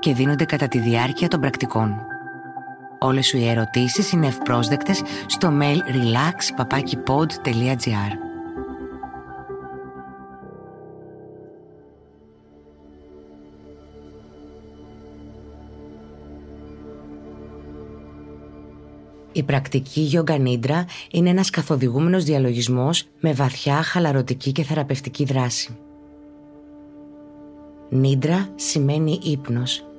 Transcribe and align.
και 0.00 0.14
δίνονται 0.14 0.44
κατά 0.44 0.68
τη 0.68 0.78
διάρκεια 0.78 1.28
των 1.28 1.40
πρακτικών. 1.40 1.94
Όλες 2.98 3.26
σου 3.26 3.36
οι 3.36 3.48
ερωτήσεις 3.48 4.12
είναι 4.12 4.26
ευπρόσδεκτες 4.26 5.02
στο 5.26 5.52
mail 5.60 5.76
relax.papakipod.gr 5.76 8.12
Η 19.32 19.42
πρακτική 19.42 20.10
Yoga 20.12 20.46
Nidra 20.46 20.84
είναι 21.10 21.30
ένας 21.30 21.50
καθοδηγούμενος 21.50 22.24
διαλογισμός 22.24 23.04
με 23.20 23.32
βαθιά 23.32 23.82
χαλαρωτική 23.82 24.52
και 24.52 24.62
θεραπευτική 24.62 25.24
δράση. 25.24 25.78
Νίντρα 27.88 28.48
σημαίνει 28.54 29.18
ύπνος 29.22 29.89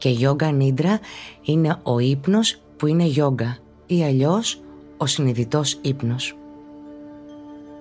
και 0.00 0.16
Yoga 0.20 0.60
Nidra 0.60 0.98
είναι 1.42 1.76
ο 1.82 1.98
ύπνος 1.98 2.60
που 2.76 2.86
είναι 2.86 3.12
yoga 3.16 3.56
ή 3.86 4.04
αλλιώς 4.04 4.60
ο 4.96 5.06
συνειδητός 5.06 5.78
ύπνος. 5.82 6.36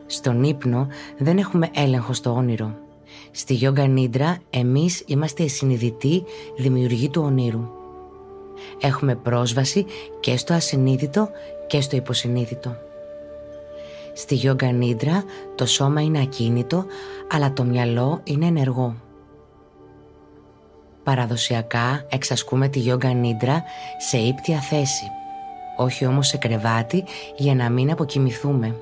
Στον 0.06 0.44
ύπνο 0.44 0.88
δεν 1.18 1.38
έχουμε 1.38 1.70
έλεγχο 1.74 2.14
στο 2.14 2.34
όνειρο. 2.34 2.78
Στη 3.32 3.60
Yoga 3.62 3.98
Nidra 3.98 4.36
εμείς 4.50 5.04
είμαστε 5.06 5.44
οι 5.44 5.48
συνειδητοί 5.48 6.24
δημιουργοί 6.58 7.10
του 7.10 7.22
ονείρου. 7.22 7.68
Έχουμε 8.82 9.16
πρόσβαση 9.16 9.86
και 10.20 10.38
στο 10.38 10.54
ασυνείδητο 10.54 11.30
και 11.68 11.82
στο 11.82 11.96
υποσυνείδητο. 11.96 12.76
Στη 14.14 14.40
Yoga 14.44 14.82
Nidra 14.82 15.24
το 15.56 15.66
σώμα 15.66 16.02
είναι 16.02 16.22
ακίνητο 16.22 16.86
αλλά 17.32 17.54
το 17.54 17.64
μυαλό 17.64 18.22
είναι 18.24 18.46
ενεργό. 18.46 18.96
Παραδοσιακά 21.10 22.06
εξασκούμε 22.10 22.68
τη 22.68 22.84
Yoga 22.86 23.12
Nidra 23.12 23.58
σε 23.98 24.18
ύπτια 24.18 24.60
θέση, 24.60 25.04
όχι 25.78 26.06
όμως 26.06 26.28
σε 26.28 26.38
κρεβάτι 26.38 27.04
για 27.38 27.56
να 27.56 27.70
μην 27.70 27.92
αποκοιμηθούμε, 27.92 28.76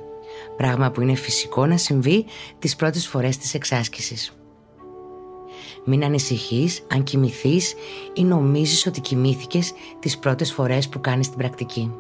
πράγμα 0.58 0.92
που 0.92 1.02
είναι 1.02 1.16
φυσικό 1.16 1.66
να 1.66 1.78
συμβεί 1.78 2.26
τις 2.60 2.76
πρώτες 2.76 3.08
φορές 3.08 3.38
της 3.38 3.54
εξάσκησης. 3.54 4.38
Μην 5.86 6.04
ανησυχείς 6.04 6.86
αν 6.92 7.04
κοιμηθείς 7.04 7.74
ή 8.14 8.24
νομίζεις 8.24 8.86
ότι 8.86 9.02
κοιμήθηκες 9.02 9.74
τις 10.00 10.18
πρώτες 10.18 10.52
φορές 10.52 10.90
που 10.90 11.02
κάνεις 11.02 11.28
την 11.30 11.38
πρακτική. 11.38 11.92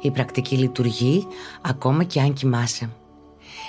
Η 0.00 0.10
πρακτική 0.10 0.56
λειτουργεί 0.56 1.26
ακόμα 1.60 2.04
και 2.04 2.20
αν 2.20 2.32
κοιμάσαι. 2.32 2.90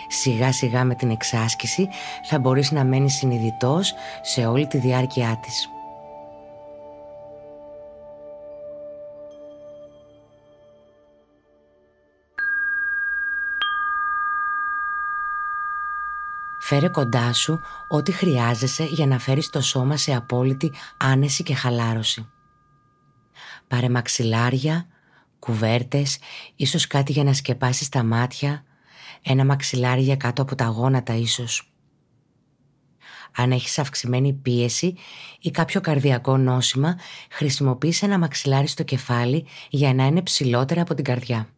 Σιγά 0.07 0.51
σιγά 0.51 0.83
με 0.83 0.95
την 0.95 1.09
εξάσκηση 1.09 1.87
θα 2.29 2.39
μπορείς 2.39 2.71
να 2.71 2.83
μένεις 2.83 3.13
συνειδητός 3.13 3.93
σε 4.21 4.45
όλη 4.45 4.67
τη 4.67 4.77
διάρκεια 4.77 5.39
της. 5.41 5.70
Φέρε 16.73 16.89
κοντά 16.89 17.33
σου 17.33 17.59
ό,τι 17.87 18.11
χρειάζεσαι 18.11 18.83
για 18.83 19.05
να 19.05 19.19
φέρεις 19.19 19.49
το 19.49 19.61
σώμα 19.61 19.97
σε 19.97 20.15
απόλυτη 20.15 20.71
άνεση 20.97 21.43
και 21.43 21.55
χαλάρωση. 21.55 22.29
Πάρε 23.67 23.89
μαξιλάρια, 23.89 24.87
κουβέρτες, 25.39 26.19
ίσως 26.55 26.87
κάτι 26.87 27.11
για 27.11 27.23
να 27.23 27.33
σκεπάσεις 27.33 27.89
τα 27.89 28.03
μάτια, 28.03 28.63
ένα 29.21 29.45
μαξιλάρι 29.45 30.01
για 30.01 30.15
κάτω 30.15 30.41
από 30.41 30.55
τα 30.55 30.65
γόνατα 30.65 31.13
ίσως. 31.13 31.73
Αν 33.35 33.51
έχεις 33.51 33.79
αυξημένη 33.79 34.33
πίεση 34.33 34.95
ή 35.39 35.51
κάποιο 35.51 35.81
καρδιακό 35.81 36.37
νόσημα, 36.37 36.97
χρησιμοποίησε 37.29 38.05
ένα 38.05 38.17
μαξιλάρι 38.17 38.67
στο 38.67 38.83
κεφάλι 38.83 39.45
για 39.69 39.93
να 39.93 40.05
είναι 40.05 40.21
ψηλότερα 40.21 40.81
από 40.81 40.93
την 40.93 41.03
καρδιά. 41.03 41.49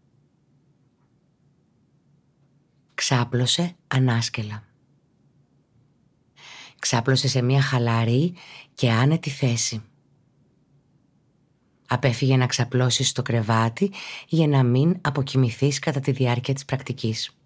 Ξάπλωσε 2.93 3.75
ανάσκελα. 3.87 4.63
Ξάπλωσε 6.83 7.27
σε 7.27 7.41
μια 7.41 7.61
χαλαρή 7.61 8.33
και 8.73 8.91
άνετη 8.91 9.29
θέση. 9.29 9.81
Απέφυγε 11.87 12.37
να 12.37 12.45
ξαπλώσεις 12.45 13.09
στο 13.09 13.21
κρεβάτι 13.21 13.91
για 14.27 14.47
να 14.47 14.63
μην 14.63 14.97
αποκοιμηθείς 15.01 15.79
κατά 15.79 15.99
τη 15.99 16.11
διάρκεια 16.11 16.53
της 16.53 16.65
πρακτικής. 16.65 17.37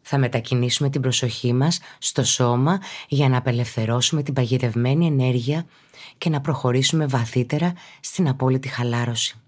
Θα 0.00 0.18
μετακινήσουμε 0.18 0.90
την 0.90 1.00
προσοχή 1.00 1.52
μας 1.52 1.80
στο 1.98 2.24
σώμα 2.24 2.80
για 3.08 3.28
να 3.28 3.36
απελευθερώσουμε 3.36 4.22
την 4.22 4.34
παγιδευμένη 4.34 5.06
ενέργεια 5.06 5.66
και 6.18 6.30
να 6.30 6.40
προχωρήσουμε 6.40 7.06
βαθύτερα 7.06 7.72
στην 8.00 8.28
απόλυτη 8.28 8.68
χαλάρωση. 8.68 9.40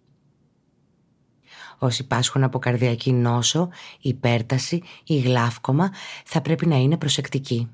Όσοι 1.79 2.07
πάσχουν 2.07 2.45
από 2.45 2.59
καρδιακή 2.59 3.13
νόσο, 3.13 3.69
υπέρταση 4.01 4.83
ή 5.05 5.19
γλάφκομα 5.19 5.93
θα 6.25 6.41
πρέπει 6.41 6.67
να 6.67 6.77
είναι 6.77 6.97
προσεκτικοί. 6.97 7.69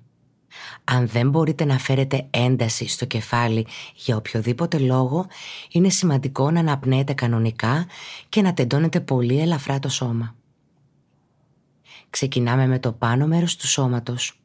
Αν 0.85 1.09
δεν 1.09 1.31
μπορείτε 1.31 1.65
να 1.65 1.79
φέρετε 1.79 2.27
ένταση 2.31 2.89
στο 2.89 3.05
κεφάλι 3.05 3.67
για 3.95 4.17
οποιοδήποτε 4.17 4.79
λόγο, 4.79 5.27
είναι 5.71 5.89
σημαντικό 5.89 6.51
να 6.51 6.61
αναπνέετε 6.61 7.13
κανονικά 7.13 7.87
και 8.29 8.43
να 8.43 8.55
τεντώνετε 8.55 9.01
πολύ 9.01 9.41
ελαφρά 9.41 9.79
το 9.79 9.89
σώμα. 9.89 10.35
Ξεκινάμε 12.11 12.67
με 12.67 12.79
το 12.79 12.93
πάνω 12.93 13.27
μέρος 13.27 13.57
του 13.57 13.67
σώματος. 13.67 14.39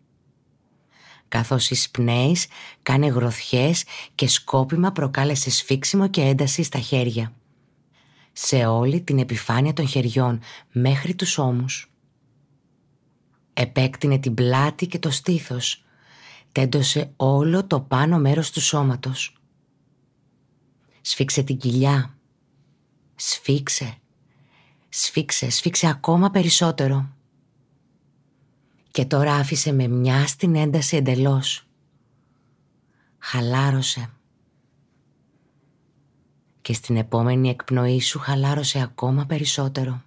Καθώς 1.28 1.70
εισπνέεις, 1.70 2.48
κάνε 2.84 3.08
γροθιές 3.08 3.84
και 4.16 4.28
σκόπιμα 4.28 4.92
προκάλεσε 4.92 5.50
σφίξιμο 5.50 6.08
και 6.08 6.22
ένταση 6.22 6.64
στα 6.64 6.80
χέρια 6.80 7.34
σε 8.42 8.66
όλη 8.66 9.02
την 9.02 9.20
επιφάνεια 9.20 9.74
των 9.74 9.88
χεριών 9.88 10.40
μέχρι 10.72 11.16
τους 11.16 11.38
ώμους. 11.38 11.92
Επέκτηνε 13.54 14.20
την 14.20 14.34
πλάτη 14.34 14.88
και 14.88 15.00
το 15.00 15.12
στήθος. 15.12 15.84
Τέντωσε 16.52 17.12
όλο 17.16 17.66
το 17.66 17.82
πάνω 17.82 18.20
μέρος 18.20 18.52
του 18.52 18.62
σώματος. 18.62 19.38
Σφίξε 21.02 21.44
την 21.44 21.58
κοιλιά. 21.58 22.18
Σφίξε. 23.16 23.98
Σφίξε, 24.90 25.50
σφίξε 25.50 25.88
ακόμα 25.88 26.30
περισσότερο. 26.30 27.10
Και 28.92 29.06
τώρα 29.06 29.34
άφησε 29.36 29.72
με 29.72 29.88
μια 29.88 30.28
στην 30.28 30.56
ένταση 30.56 30.96
εντελώς. 30.96 31.68
Χαλάρωσε 33.18 34.10
και 36.62 36.74
στην 36.74 36.96
επόμενη 36.96 37.50
εκπνοή 37.50 38.02
σου 38.02 38.20
χαλάρωσε 38.20 38.82
ακόμα 38.82 39.26
περισσότερο. 39.26 40.02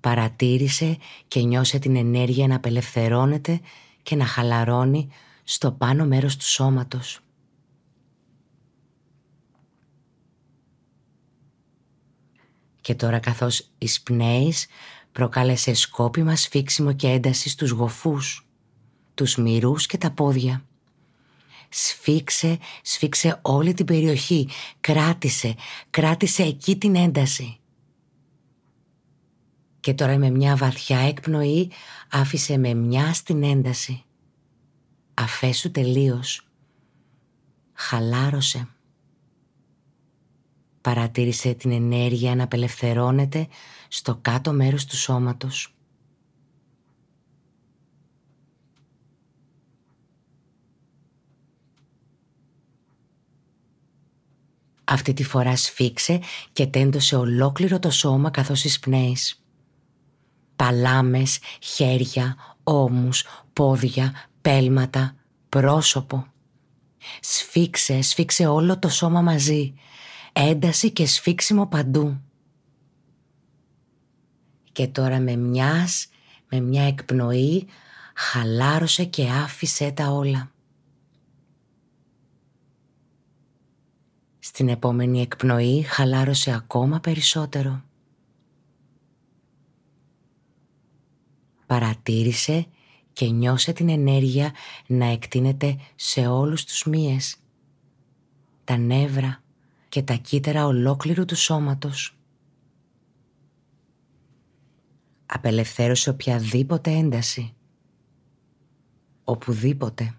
Παρατήρησε 0.00 0.96
και 1.28 1.40
νιώσε 1.40 1.78
την 1.78 1.96
ενέργεια 1.96 2.46
να 2.46 2.56
απελευθερώνεται 2.56 3.60
και 4.02 4.16
να 4.16 4.26
χαλαρώνει 4.26 5.08
στο 5.44 5.72
πάνω 5.72 6.06
μέρος 6.06 6.36
του 6.36 6.46
σώματος. 6.46 7.20
Και 12.80 12.94
τώρα 12.94 13.18
καθώς 13.18 13.70
εισπνέεις 13.78 14.66
προκάλεσε 15.12 15.74
σκόπιμα 15.74 16.36
σφίξιμο 16.36 16.92
και 16.92 17.08
ένταση 17.08 17.48
στους 17.48 17.70
γοφούς, 17.70 18.48
τους 19.14 19.36
μυρούς 19.36 19.86
και 19.86 19.98
τα 19.98 20.10
πόδια. 20.10 20.64
Σφίξε, 21.74 22.58
σφίξε 22.82 23.38
όλη 23.42 23.74
την 23.74 23.86
περιοχή. 23.86 24.48
Κράτησε, 24.80 25.54
κράτησε 25.90 26.42
εκεί 26.42 26.76
την 26.76 26.94
ένταση. 26.94 27.56
Και 29.80 29.94
τώρα 29.94 30.18
με 30.18 30.30
μια 30.30 30.56
βαθιά 30.56 30.98
εκπνοή 30.98 31.70
άφησε 32.10 32.56
με 32.56 32.74
μια 32.74 33.12
στην 33.12 33.42
ένταση. 33.42 34.04
Αφέσου 35.14 35.70
τελείως. 35.70 36.48
Χαλάρωσε. 37.72 38.68
Παρατήρησε 40.80 41.54
την 41.54 41.70
ενέργεια 41.70 42.34
να 42.34 42.44
απελευθερώνεται 42.44 43.48
στο 43.88 44.18
κάτω 44.22 44.52
μέρος 44.52 44.84
του 44.86 44.96
σώματος. 44.96 45.74
Αυτή 54.84 55.12
τη 55.12 55.24
φορά 55.24 55.56
σφίξε 55.56 56.20
και 56.52 56.66
τέντωσε 56.66 57.16
ολόκληρο 57.16 57.78
το 57.78 57.90
σώμα 57.90 58.30
καθώς 58.30 58.64
εισπνέεις. 58.64 59.44
Παλάμες, 60.56 61.38
χέρια, 61.60 62.36
ώμους, 62.62 63.24
πόδια, 63.52 64.12
πέλματα, 64.40 65.14
πρόσωπο. 65.48 66.26
Σφίξε, 67.20 68.02
σφίξε 68.02 68.46
όλο 68.46 68.78
το 68.78 68.88
σώμα 68.88 69.20
μαζί. 69.20 69.74
Ένταση 70.32 70.90
και 70.90 71.06
σφίξιμο 71.06 71.66
παντού. 71.66 72.20
Και 74.72 74.86
τώρα 74.86 75.18
με 75.18 75.36
μιας, 75.36 76.08
με 76.48 76.60
μια 76.60 76.86
εκπνοή, 76.86 77.66
χαλάρωσε 78.14 79.04
και 79.04 79.28
άφησε 79.28 79.90
τα 79.90 80.08
όλα. 80.08 80.51
Στην 84.54 84.68
επόμενη 84.68 85.20
εκπνοή 85.20 85.82
χαλάρωσε 85.82 86.54
ακόμα 86.54 87.00
περισσότερο. 87.00 87.82
Παρατήρησε 91.66 92.66
και 93.12 93.26
νιώσε 93.26 93.72
την 93.72 93.88
ενέργεια 93.88 94.52
να 94.86 95.04
εκτείνεται 95.04 95.78
σε 95.94 96.26
όλους 96.26 96.64
τους 96.64 96.84
μύες, 96.84 97.36
τα 98.64 98.76
νεύρα 98.76 99.42
και 99.88 100.02
τα 100.02 100.14
κύτταρα 100.14 100.66
ολόκληρου 100.66 101.24
του 101.24 101.36
σώματος. 101.36 102.16
Απελευθέρωσε 105.26 106.10
οποιαδήποτε 106.10 106.90
ένταση, 106.90 107.54
οπουδήποτε. 109.24 110.16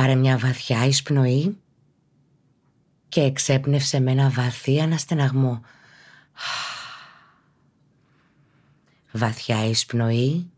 Πάρε 0.00 0.14
μια 0.14 0.38
βαθιά 0.38 0.84
εισπνοή 0.84 1.56
και 3.08 3.20
εξέπνευσε 3.20 4.00
με 4.00 4.10
ένα 4.10 4.30
βαθύ 4.30 4.80
αναστεναγμό. 4.80 5.60
Βαθιά 9.12 9.64
εισπνοή, 9.64 10.50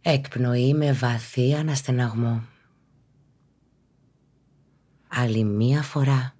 εκπνοή 0.00 0.74
με 0.74 0.92
βαθύ 0.92 1.54
αναστεναγμό. 1.54 2.42
Άλλη 5.08 5.44
μία 5.44 5.82
φορά. 5.82 6.34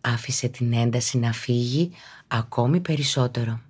Άφησε 0.00 0.48
την 0.48 0.72
ένταση 0.72 1.18
να 1.18 1.32
φύγει 1.32 1.90
ακόμη 2.26 2.80
περισσότερο. 2.80 3.60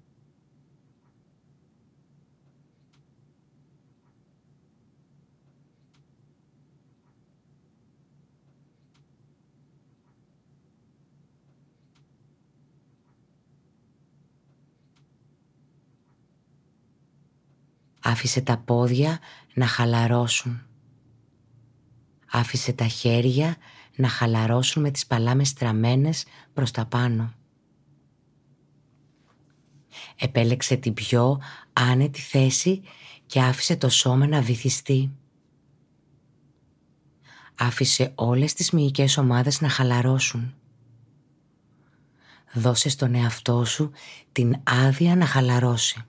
Άφησε 18.08 18.40
τα 18.40 18.58
πόδια 18.58 19.18
να 19.54 19.66
χαλαρώσουν. 19.66 20.62
Άφησε 22.30 22.72
τα 22.72 22.86
χέρια 22.86 23.56
να 23.96 24.08
χαλαρώσουν 24.08 24.82
με 24.82 24.90
τις 24.90 25.06
παλάμες 25.06 25.48
στραμμένες 25.48 26.24
προς 26.52 26.70
τα 26.70 26.86
πάνω. 26.86 27.34
Επέλεξε 30.16 30.76
την 30.76 30.94
πιο 30.94 31.40
άνετη 31.72 32.20
θέση 32.20 32.82
και 33.26 33.40
άφησε 33.40 33.76
το 33.76 33.88
σώμα 33.88 34.26
να 34.26 34.40
βυθιστεί. 34.40 35.12
Άφησε 37.54 38.12
όλες 38.14 38.52
τις 38.52 38.70
μυϊκές 38.70 39.16
ομάδες 39.16 39.60
να 39.60 39.68
χαλαρώσουν. 39.68 40.54
Δώσε 42.52 42.88
στον 42.88 43.14
εαυτό 43.14 43.64
σου 43.64 43.90
την 44.32 44.56
άδεια 44.62 45.16
να 45.16 45.26
χαλαρώσει. 45.26 46.04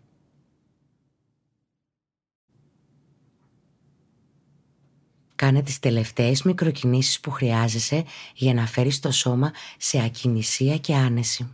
Κάνε 5.38 5.64
τις 5.64 5.80
τελευταίες 5.80 6.44
μικροκινήσεις 6.44 7.20
που 7.20 7.32
χρειάζεσαι 7.32 8.06
για 8.34 8.54
να 8.54 8.66
φέρεις 8.66 9.00
το 9.00 9.12
σώμα 9.12 9.52
σε 9.78 10.04
ακινησία 10.04 10.78
και 10.78 10.96
άνεση. 10.96 11.54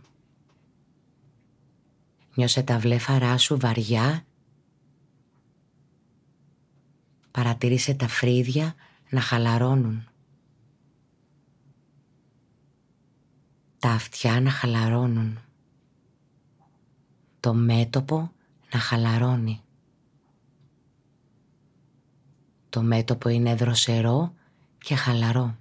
Νιώσε 2.34 2.62
τα 2.62 2.78
βλέφαρά 2.78 3.38
σου 3.38 3.58
βαριά. 3.58 4.24
Παρατήρησε 7.30 7.94
τα 7.94 8.08
φρύδια 8.08 8.74
να 9.10 9.20
χαλαρώνουν. 9.20 10.08
Τα 13.78 13.90
αυτιά 13.90 14.40
να 14.40 14.50
χαλαρώνουν. 14.50 15.38
Το 17.40 17.54
μέτωπο 17.54 18.32
να 18.72 18.78
χαλαρώνει. 18.78 19.63
Το 22.74 22.82
μέτωπο 22.82 23.28
είναι 23.28 23.54
δροσερό 23.54 24.34
και 24.78 24.94
χαλαρό. 24.94 25.56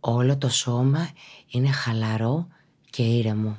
Όλο 0.00 0.38
το 0.38 0.48
σώμα 0.48 1.10
είναι 1.46 1.70
χαλαρό 1.70 2.48
και 2.90 3.02
ήρεμο. 3.02 3.58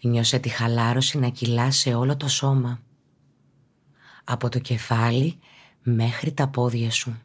Νιώσε 0.00 0.38
τη 0.38 0.48
χαλάρωση 0.48 1.18
να 1.18 1.28
κυλά 1.28 1.70
σε 1.70 1.94
όλο 1.94 2.16
το 2.16 2.28
σώμα. 2.28 2.80
Από 4.24 4.48
το 4.48 4.58
κεφάλι 4.58 5.38
μέχρι 5.82 6.32
τα 6.32 6.48
πόδια 6.48 6.90
σου. 6.90 7.20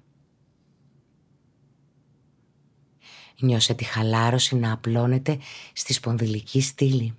Νιώσε 3.44 3.74
τη 3.74 3.84
χαλάρωση 3.84 4.56
να 4.56 4.72
απλώνεται 4.72 5.40
στη 5.74 5.94
σπονδυλική 5.94 6.62
στήλη. 6.62 7.16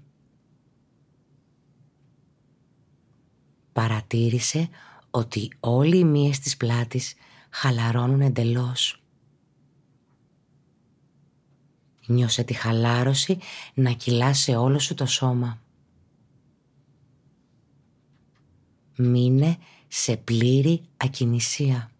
Παρατήρησε 3.72 4.68
ότι 5.10 5.52
όλοι 5.60 5.98
οι 5.98 6.04
μύες 6.04 6.38
της 6.38 6.56
πλάτης 6.56 7.14
χαλαρώνουν 7.50 8.20
εντελώς. 8.20 9.02
Νιώσε 12.06 12.44
τη 12.44 12.52
χαλάρωση 12.52 13.38
να 13.74 13.92
κυλά 13.92 14.34
σε 14.34 14.56
όλο 14.56 14.78
σου 14.78 14.94
το 14.94 15.06
σώμα. 15.06 15.62
Μείνε 18.96 19.56
σε 19.88 20.16
πλήρη 20.16 20.82
ακινησία. 20.96 21.93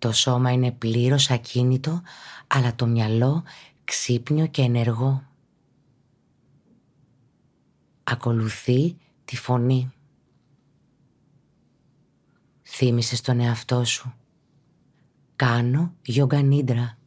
Το 0.00 0.12
σώμα 0.12 0.52
είναι 0.52 0.72
πλήρως 0.72 1.30
ακίνητο, 1.30 2.02
αλλά 2.46 2.74
το 2.74 2.86
μυαλό 2.86 3.42
ξύπνιο 3.84 4.46
και 4.46 4.62
ενεργό. 4.62 5.22
Ακολουθεί 8.04 8.96
τη 9.24 9.36
φωνή. 9.36 9.92
Θύμησε 12.62 13.16
στον 13.16 13.40
εαυτό 13.40 13.84
σου. 13.84 14.14
Κάνω 15.36 15.94
γιόγκα 16.02 16.42
νίντρα. 16.42 16.98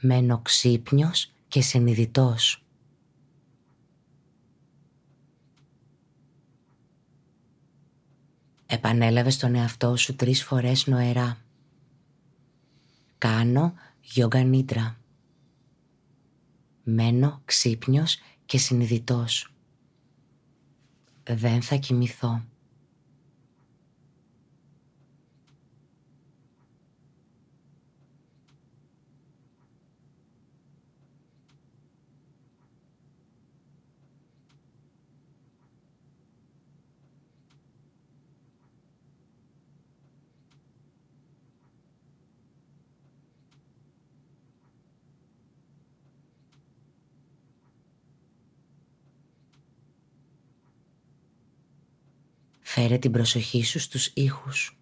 Μένω 0.00 0.38
ξύπνιος 0.38 1.32
και 1.48 1.60
συνειδητός. 1.60 2.65
Επανέλαβες 8.66 9.34
στον 9.34 9.54
εαυτό 9.54 9.96
σου 9.96 10.16
τρεις 10.16 10.44
φορές 10.44 10.86
νοερά. 10.86 11.38
Κάνω 13.18 13.74
γιόγκα 14.00 14.42
νίτρα. 14.42 14.96
Μένω 16.82 17.40
ξύπνιος 17.44 18.18
και 18.46 18.58
συνειδητός. 18.58 19.52
Δεν 21.24 21.62
θα 21.62 21.76
κοιμηθώ. 21.76 22.44
Φέρε 52.78 52.98
την 52.98 53.12
προσοχή 53.12 53.64
σου 53.64 53.78
στους 53.78 54.06
ήχους. 54.14 54.78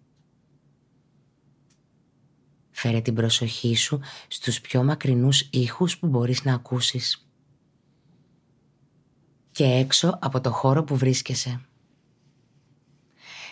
Φέρε 2.71 3.01
την 3.01 3.13
προσοχή 3.13 3.75
σου 3.75 3.99
στους 4.27 4.61
πιο 4.61 4.83
μακρινούς 4.83 5.41
ήχους 5.51 5.97
που 5.97 6.07
μπορείς 6.07 6.43
να 6.43 6.53
ακούσεις. 6.53 7.29
Και 9.51 9.63
έξω 9.63 10.17
από 10.21 10.41
το 10.41 10.51
χώρο 10.51 10.83
που 10.83 10.95
βρίσκεσαι. 10.95 11.65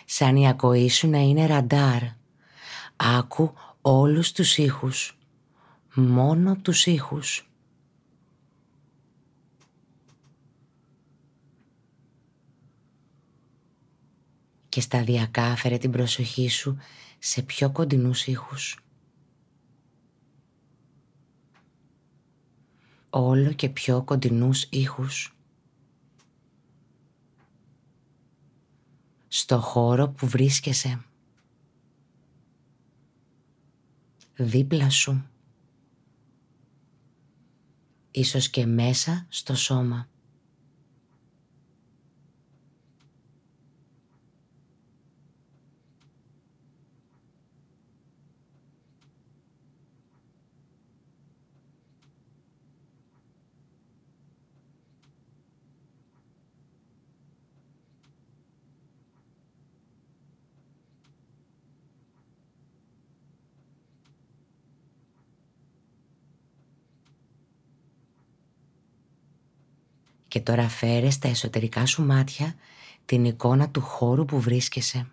Σαν 0.04 0.36
η 0.36 0.48
ακοή 0.48 0.88
σου 0.88 1.08
να 1.08 1.18
είναι 1.18 1.46
ραντάρ. 1.46 2.02
Άκου 2.96 3.52
όλους 3.80 4.32
τους 4.32 4.58
ήχους. 4.58 5.18
Μόνο 5.94 6.56
τους 6.56 6.86
ήχους. 6.86 7.53
Και 14.74 14.80
σταδιακά 14.80 15.56
φέρε 15.56 15.78
την 15.78 15.90
προσοχή 15.90 16.48
σου 16.48 16.76
σε 17.18 17.42
πιο 17.42 17.70
κοντινούς 17.70 18.26
ήχους. 18.26 18.84
Όλο 23.10 23.52
και 23.52 23.68
πιο 23.68 24.02
κοντινούς 24.02 24.62
ήχους. 24.62 25.36
Στο 29.28 29.60
χώρο 29.60 30.08
που 30.08 30.26
βρίσκεσαι. 30.26 31.04
Δίπλα 34.36 34.90
σου. 34.90 35.26
Ίσως 38.10 38.50
και 38.50 38.66
μέσα 38.66 39.26
στο 39.28 39.54
σώμα. 39.54 40.08
Και 70.34 70.40
τώρα 70.40 70.68
φέρες 70.68 71.14
στα 71.14 71.28
εσωτερικά 71.28 71.86
σου 71.86 72.04
μάτια 72.04 72.54
την 73.04 73.24
εικόνα 73.24 73.70
του 73.70 73.80
χώρου 73.80 74.24
που 74.24 74.40
βρίσκεσαι. 74.40 75.10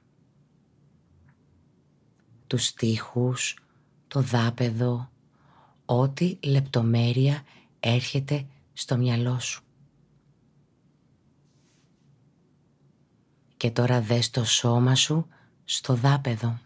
Τους 2.48 2.66
στίχους, 2.66 3.58
το 4.08 4.22
δάπεδο, 4.22 5.12
ό,τι 5.86 6.38
λεπτομέρεια 6.44 7.44
έρχεται 7.80 8.46
στο 8.74 8.98
μυαλό 8.98 9.40
σου. 9.40 9.64
Και 13.58 13.72
τώρα 13.72 14.02
δες 14.02 14.30
το 14.30 14.44
σώμα 14.44 14.96
σου 14.96 15.28
στο 15.64 15.94
δάπεδο. 15.94 16.60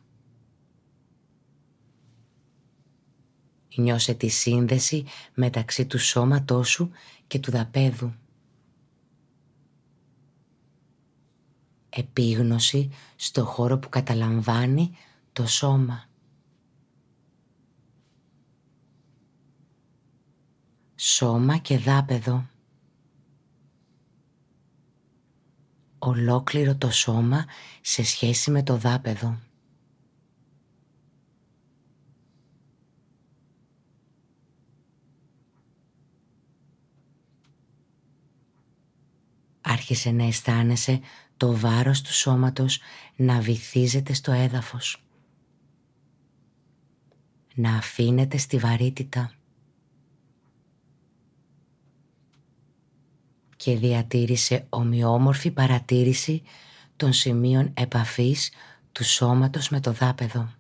Νιώσε 3.75 4.13
τη 4.13 4.27
σύνδεση 4.27 5.05
μεταξύ 5.33 5.85
του 5.85 5.99
σώματός 5.99 6.69
σου 6.69 6.91
και 7.27 7.39
του 7.39 7.51
δαπέδου. 7.51 8.13
Επίγνωση 11.95 12.89
στο 13.15 13.45
χώρο 13.45 13.77
που 13.77 13.89
καταλαμβάνει 13.89 14.97
το 15.33 15.47
σώμα. 15.47 16.03
Σώμα 20.95 21.57
και 21.57 21.77
δάπεδο. 21.77 22.45
Ολόκληρο 25.99 26.75
το 26.75 26.91
σώμα 26.91 27.45
σε 27.81 28.03
σχέση 28.03 28.51
με 28.51 28.63
το 28.63 28.77
δάπεδο. 28.77 29.39
Άρχισε 39.61 40.11
να 40.11 40.23
αισθάνεσαι 40.25 40.99
το 41.37 41.57
βάρος 41.57 42.01
του 42.01 42.13
σώματος 42.13 42.79
να 43.15 43.39
βυθίζεται 43.39 44.13
στο 44.13 44.31
έδαφος. 44.31 45.03
Να 47.55 47.75
αφήνεται 47.75 48.37
στη 48.37 48.57
βαρύτητα. 48.57 49.31
Και 53.57 53.77
διατήρησε 53.77 54.65
ομοιόμορφη 54.69 55.51
παρατήρηση 55.51 56.43
των 56.95 57.13
σημείων 57.13 57.71
επαφής 57.73 58.51
του 58.91 59.03
σώματος 59.03 59.69
με 59.69 59.79
το 59.79 59.91
δάπεδο. 59.91 60.53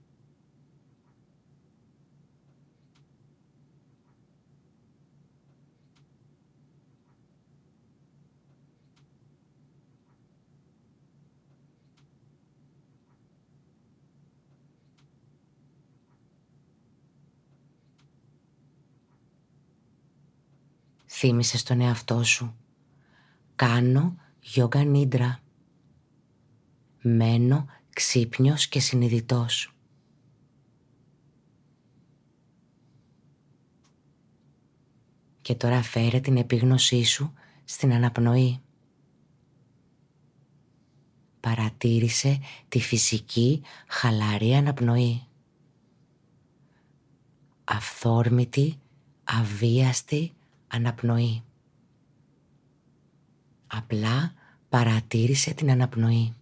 Θύμησε 21.25 21.57
στον 21.57 21.81
εαυτό 21.81 22.23
σου. 22.23 22.55
Κάνω 23.55 24.15
γιόγκα 24.39 24.83
νίντρα. 24.83 25.39
Μένω 27.01 27.65
ξύπνιος 27.93 28.67
και 28.67 28.79
συνειδητός. 28.79 29.75
Και 35.41 35.55
τώρα 35.55 35.81
φέρε 35.81 36.19
την 36.19 36.37
επίγνωσή 36.37 37.03
σου 37.03 37.33
στην 37.63 37.93
αναπνοή. 37.93 38.61
Παρατήρησε 41.39 42.39
τη 42.67 42.79
φυσική 42.79 43.61
χαλαρή 43.87 44.55
αναπνοή. 44.55 45.23
Αυθόρμητη, 47.63 48.79
αβίαστη 49.23 50.34
αναπνοή. 50.75 51.43
Απλά 53.67 54.33
παρατήρησε 54.69 55.53
την 55.53 55.71
αναπνοή. 55.71 56.33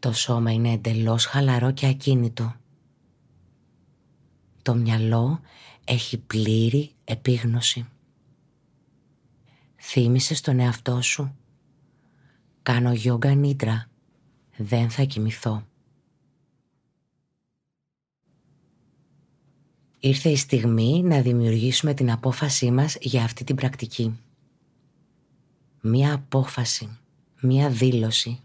Το 0.00 0.12
σώμα 0.12 0.52
είναι 0.52 0.72
εντελώς 0.72 1.24
χαλαρό 1.24 1.72
και 1.72 1.86
ακίνητο. 1.86 2.54
Το 4.62 4.74
μυαλό 4.74 5.40
έχει 5.84 6.18
πλήρη 6.18 6.90
επίγνωση. 7.04 7.88
Θύμησε 9.76 10.34
στον 10.34 10.58
εαυτό 10.58 11.02
σου. 11.02 11.36
Κάνω 12.62 12.92
γιόγκα 12.92 13.34
νίτρα. 13.34 13.90
Δεν 14.56 14.90
θα 14.90 15.02
κοιμηθώ. 15.02 15.66
Ήρθε 19.98 20.28
η 20.28 20.36
στιγμή 20.36 21.02
να 21.02 21.20
δημιουργήσουμε 21.20 21.94
την 21.94 22.10
απόφασή 22.10 22.70
μας 22.70 22.96
για 23.00 23.24
αυτή 23.24 23.44
την 23.44 23.56
πρακτική. 23.56 24.18
Μία 25.80 26.14
απόφαση, 26.14 26.98
μία 27.40 27.70
δήλωση 27.70 28.40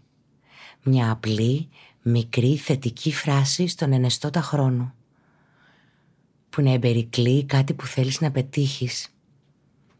μια 0.86 1.10
απλή, 1.10 1.68
μικρή, 2.02 2.56
θετική 2.56 3.12
φράση 3.12 3.66
στον 3.66 3.92
ενεστώτα 3.92 4.40
χρόνο 4.40 4.94
που 6.48 6.62
να 6.62 6.72
εμπερικλεί 6.72 7.44
κάτι 7.44 7.74
που 7.74 7.86
θέλεις 7.86 8.20
να 8.20 8.30
πετύχεις, 8.30 9.14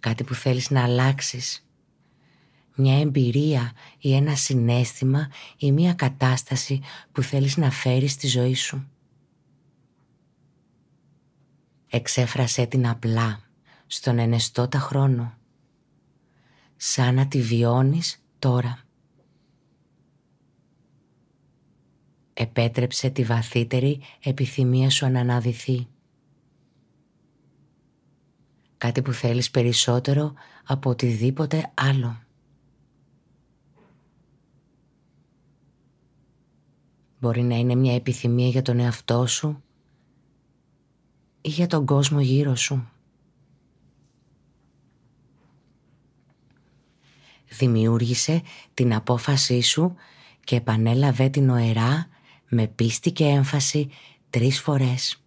κάτι 0.00 0.24
που 0.24 0.34
θέλεις 0.34 0.70
να 0.70 0.82
αλλάξεις. 0.82 1.66
μια 2.76 3.00
εμπειρία 3.00 3.72
ή 3.98 4.14
ένα 4.14 4.34
συνέστημα 4.34 5.28
ή 5.56 5.72
μια 5.72 5.94
κατάσταση 5.94 6.80
που 7.12 7.22
θέλεις 7.22 7.56
να 7.56 7.70
φέρεις 7.70 8.12
στη 8.12 8.26
ζωή 8.26 8.54
σου. 8.54 8.88
Εξέφρασέ 11.88 12.66
την 12.66 12.88
απλά, 12.88 13.40
στον 13.86 14.18
ενεστώτα 14.18 14.78
χρόνο, 14.78 15.34
σαν 16.76 17.14
να 17.14 17.26
τη 17.26 17.40
βιώνεις 17.40 18.24
τώρα. 18.38 18.85
Επέτρεψε 22.38 23.10
τη 23.10 23.24
βαθύτερη 23.24 24.00
επιθυμία 24.22 24.90
σου 24.90 25.10
να 25.10 25.20
αναδυθεί. 25.20 25.86
Κάτι 28.78 29.02
που 29.02 29.12
θέλεις 29.12 29.50
περισσότερο 29.50 30.34
από 30.64 30.90
οτιδήποτε 30.90 31.70
άλλο. 31.74 32.22
Μπορεί 37.20 37.42
να 37.42 37.56
είναι 37.56 37.74
μια 37.74 37.94
επιθυμία 37.94 38.48
για 38.48 38.62
τον 38.62 38.78
εαυτό 38.78 39.26
σου 39.26 39.62
ή 41.40 41.48
για 41.48 41.66
τον 41.66 41.86
κόσμο 41.86 42.20
γύρω 42.20 42.54
σου. 42.54 42.88
Δημιούργησε 47.48 48.42
την 48.74 48.94
απόφασή 48.94 49.60
σου 49.60 49.94
και 50.44 50.56
επανέλαβε 50.56 51.28
την 51.28 51.50
οερά 51.50 52.08
με 52.48 52.66
πίστη 52.66 53.12
και 53.12 53.24
έμφαση 53.24 53.88
τρεις 54.30 54.60
φορές. 54.60 55.25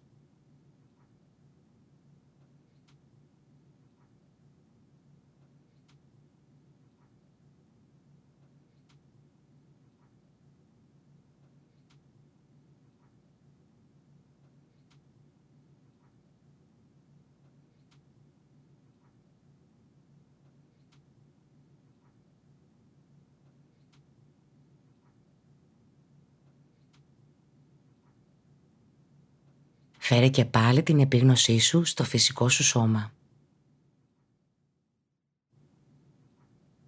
Φέρε 30.12 30.28
και 30.28 30.46
πάλι 30.46 30.84
την 30.84 31.00
επίγνωσή 31.00 31.60
σου 31.60 31.86
στο 31.86 32.04
φυσικό 32.04 32.50
σου 32.50 32.64
σώμα. 32.64 33.12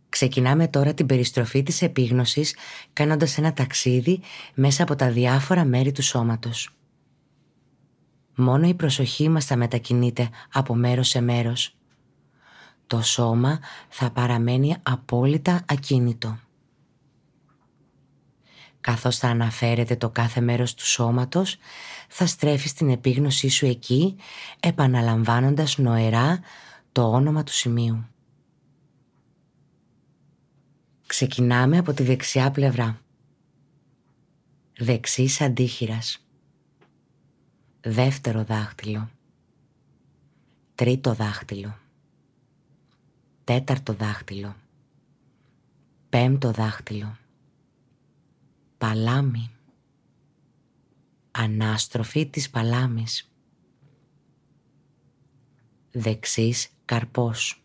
Ξεκινάμε 0.09 0.67
τώρα 0.67 0.93
την 0.93 1.05
περιστροφή 1.05 1.63
της 1.63 1.81
επίγνωσης 1.81 2.55
κάνοντας 2.93 3.37
ένα 3.37 3.53
ταξίδι 3.53 4.21
μέσα 4.53 4.83
από 4.83 4.95
τα 4.95 5.11
διάφορα 5.11 5.65
μέρη 5.65 5.91
του 5.91 6.01
σώματος. 6.01 6.69
Μόνο 8.35 8.67
η 8.67 8.73
προσοχή 8.73 9.29
μας 9.29 9.45
θα 9.45 9.55
μετακινείται 9.55 10.29
από 10.51 10.75
μέρος 10.75 11.07
σε 11.07 11.21
μέρος. 11.21 11.75
Το 12.87 13.01
σώμα 13.01 13.59
θα 13.89 14.11
παραμένει 14.11 14.75
απόλυτα 14.83 15.65
ακίνητο 15.67 16.39
καθώς 18.81 19.17
θα 19.17 19.27
αναφέρεται 19.27 19.95
το 19.95 20.09
κάθε 20.09 20.41
μέρος 20.41 20.73
του 20.73 20.85
σώματος, 20.85 21.57
θα 22.07 22.25
στρέφεις 22.25 22.73
την 22.73 22.89
επίγνωσή 22.89 23.49
σου 23.49 23.65
εκεί, 23.65 24.15
επαναλαμβάνοντας 24.59 25.77
νοερά 25.77 26.39
το 26.91 27.11
όνομα 27.11 27.43
του 27.43 27.53
σημείου. 27.53 28.05
Ξεκινάμε 31.07 31.77
από 31.77 31.93
τη 31.93 32.03
δεξιά 32.03 32.51
πλευρά. 32.51 33.01
Δεξής 34.77 35.41
αντίχειρας. 35.41 36.25
Δεύτερο 37.81 38.43
δάχτυλο. 38.43 39.09
Τρίτο 40.75 41.13
δάχτυλο. 41.13 41.77
Τέταρτο 43.43 43.93
δάχτυλο. 43.93 44.55
Πέμπτο 46.09 46.51
δάχτυλο 46.51 47.15
παλάμη. 48.81 49.51
Ανάστροφη 51.31 52.29
της 52.29 52.49
παλάμης. 52.49 53.31
Δεξής 55.91 56.69
καρπός. 56.85 57.63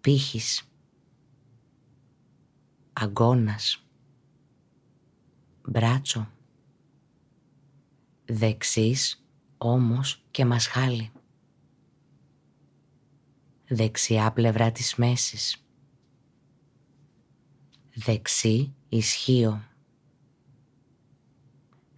Πύχης. 0.00 0.68
Αγκώνας. 2.92 3.86
Μπράτσο. 5.68 6.28
Δεξής 8.24 9.26
όμως 9.58 10.24
και 10.30 10.44
μασχάλη 10.44 11.12
δεξιά 13.68 14.32
πλευρά 14.32 14.72
της 14.72 14.94
μέσης 14.94 15.63
δεξί 17.94 18.74
ισχύω. 18.88 19.62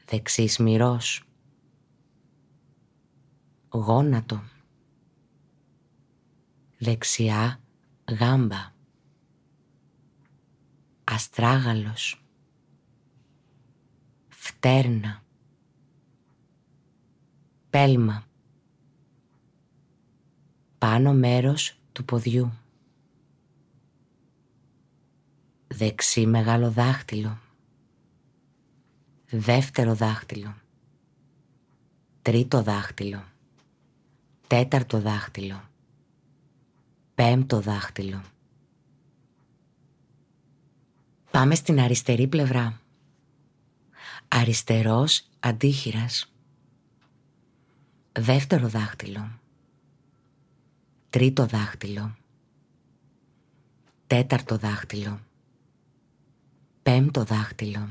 Δεξής 0.04 0.58
μυρός 0.58 1.24
γόνατο. 3.68 4.42
Δεξιά 6.78 7.60
γάμπα. 8.18 8.74
Αστράγαλος. 11.04 12.24
Φτέρνα. 14.28 15.22
Πέλμα. 17.70 18.24
Πάνω 20.78 21.12
μέρος 21.12 21.78
του 21.92 22.04
ποδιού 22.04 22.52
δεξί 25.76 26.26
μεγάλο 26.26 26.70
δάχτυλο, 26.70 27.38
δεύτερο 29.30 29.94
δάχτυλο, 29.94 30.54
τρίτο 32.22 32.62
δάχτυλο, 32.62 33.24
τέταρτο 34.46 35.00
δάχτυλο, 35.00 35.62
πέμπτο 37.14 37.60
δάχτυλο. 37.60 38.22
Πάμε 41.30 41.54
στην 41.54 41.80
αριστερή 41.80 42.26
πλευρά. 42.26 42.80
Αριστερός 44.28 45.28
αντίχειρας. 45.40 46.32
Δεύτερο 48.12 48.68
δάχτυλο. 48.68 49.38
Τρίτο 51.10 51.46
δάχτυλο. 51.46 52.16
Τέταρτο 54.06 54.58
δάχτυλο. 54.58 55.25
Πέμπτο 56.86 57.24
δάχτυλο. 57.24 57.88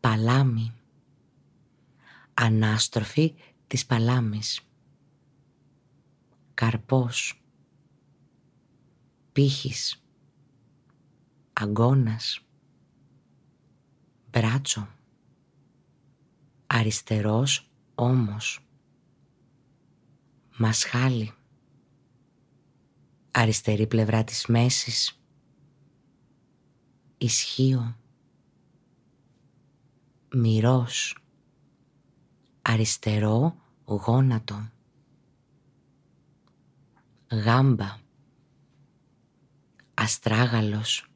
Παλάμη. 0.00 0.72
Ανάστροφη 2.34 3.34
της 3.66 3.86
παλάμης. 3.86 4.60
Καρπός. 6.54 7.42
Πύχης. 9.32 10.04
Αγκώνας. 11.52 12.40
Μπράτσο. 14.30 14.88
Αριστερός 16.66 17.70
όμως. 17.94 18.66
Μασχάλι. 20.56 21.32
Αριστερή 23.30 23.86
πλευρά 23.86 24.24
της 24.24 24.46
μέσης 24.46 25.19
ισχύω, 27.22 27.96
μυρός, 30.34 31.16
αριστερό 32.62 33.56
γόνατο, 33.84 34.70
γάμπα, 37.30 37.98
αστράγαλος, 39.94 41.10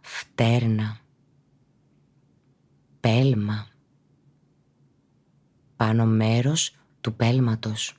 φτέρνα, 0.00 1.00
πέλμα, 3.00 3.68
πάνω 5.76 6.06
μέρος 6.06 6.76
του 7.00 7.14
πέλματος, 7.14 7.96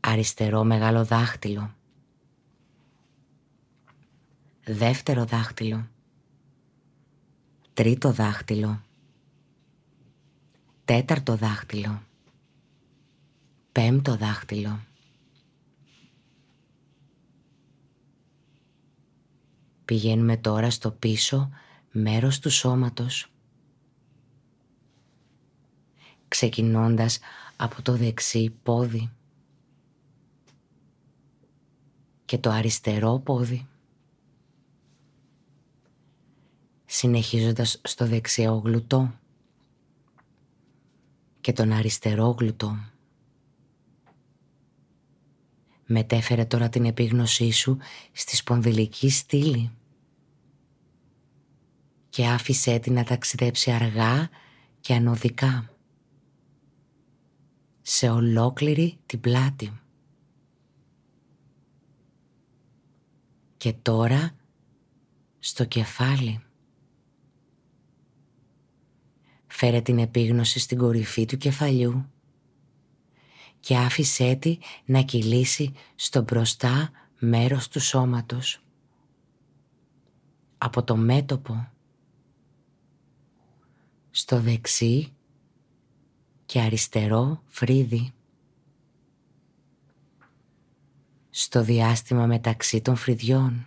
αριστερό 0.00 0.64
μεγάλο 0.64 1.04
δάχτυλο, 1.04 1.74
δεύτερο 4.64 5.24
δάχτυλο, 5.24 5.88
τρίτο 7.74 8.12
δάχτυλο, 8.12 8.82
τέταρτο 10.84 11.36
δάχτυλο, 11.36 12.02
πέμπτο 13.72 14.16
δάχτυλο. 14.16 14.80
Πηγαίνουμε 19.84 20.36
τώρα 20.36 20.70
στο 20.70 20.90
πίσω 20.90 21.50
μέρος 21.90 22.38
του 22.38 22.50
σώματος. 22.50 23.28
Ξεκινώντας 26.28 27.18
από 27.56 27.82
το 27.82 27.96
δεξί 27.96 28.50
πόδι 28.62 29.10
και 32.24 32.38
το 32.38 32.50
αριστερό 32.50 33.18
πόδι. 33.18 33.66
Συνεχίζοντας 36.96 37.80
στο 37.84 38.06
δεξιό 38.06 38.62
γλουτό 38.64 39.14
και 41.40 41.52
τον 41.52 41.72
αριστερό 41.72 42.30
γλουτό. 42.38 42.76
Μετέφερε 45.86 46.44
τώρα 46.44 46.68
την 46.68 46.84
επίγνωσή 46.84 47.50
σου 47.50 47.78
στη 48.12 48.36
σπονδυλική 48.36 49.10
στήλη 49.10 49.70
και 52.08 52.26
άφησέ 52.26 52.78
την 52.78 52.92
να 52.92 53.04
ταξιδέψει 53.04 53.70
αργά 53.70 54.28
και 54.80 54.94
ανωδικά 54.94 55.70
σε 57.82 58.08
ολόκληρη 58.10 58.98
την 59.06 59.20
πλάτη. 59.20 59.80
Και 63.56 63.72
τώρα 63.72 64.34
στο 65.38 65.64
κεφάλι. 65.64 66.43
Φέρε 69.56 69.80
την 69.80 69.98
επίγνωση 69.98 70.58
στην 70.58 70.78
κορυφή 70.78 71.24
του 71.24 71.36
κεφαλιού 71.36 72.10
και 73.60 73.76
άφησέ 73.76 74.34
τη 74.34 74.58
να 74.84 75.02
κυλήσει 75.02 75.72
στο 75.94 76.22
μπροστά 76.22 76.90
μέρος 77.18 77.68
του 77.68 77.80
σώματος. 77.80 78.64
Από 80.58 80.82
το 80.84 80.96
μέτωπο 80.96 81.68
στο 84.10 84.40
δεξί 84.40 85.12
και 86.46 86.60
αριστερό 86.60 87.42
φρύδι. 87.46 88.12
Στο 91.30 91.62
διάστημα 91.62 92.26
μεταξύ 92.26 92.80
των 92.80 92.96
φρυδιών. 92.96 93.66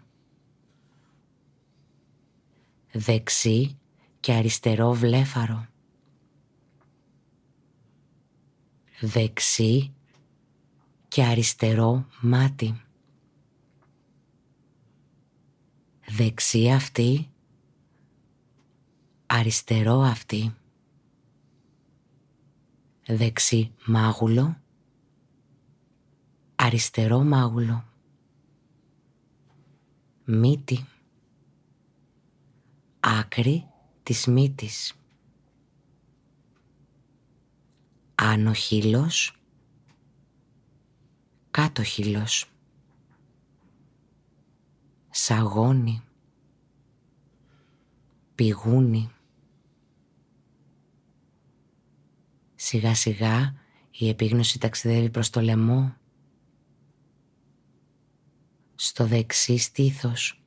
Δεξί 2.92 3.80
και 4.20 4.34
αριστερό 4.34 4.94
βλέφαρο. 4.94 5.68
Δεξί 9.00 9.94
και 11.08 11.24
αριστερό 11.24 12.06
μάτι. 12.22 12.82
Δεξί 16.08 16.72
αυτή, 16.72 17.30
αριστερό 19.26 20.00
αυτή. 20.00 20.56
Δεξί 23.08 23.74
μάγουλο, 23.86 24.58
αριστερό 26.56 27.24
μάγουλο, 27.24 27.86
μύτη, 30.26 30.86
άκρη 33.00 33.68
της 34.04 34.26
μύτης, 34.26 34.97
άνω 38.20 38.54
χείλος, 38.54 39.42
κάτω 41.52 41.84
χείλος, 41.84 42.52
σαγόνι, 45.10 46.02
πηγούνι, 48.36 49.12
Σιγά 52.60 52.96
σιγά 52.96 53.56
η 53.92 54.10
επίγνωση 54.10 54.60
ταξιδεύει 54.60 55.10
προς 55.10 55.30
το 55.30 55.42
λαιμό, 55.42 55.96
στο 58.76 59.06
δεξί 59.06 59.58
στήθος, 59.58 60.44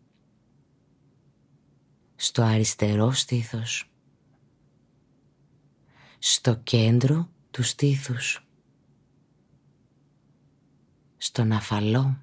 στο 2.16 2.42
αριστερό 2.42 3.10
στήθος, 3.12 3.90
στο 6.18 6.56
κέντρο 6.56 7.30
του 7.50 7.62
στήθους, 7.62 8.46
στον 11.16 11.52
αφαλό, 11.52 12.22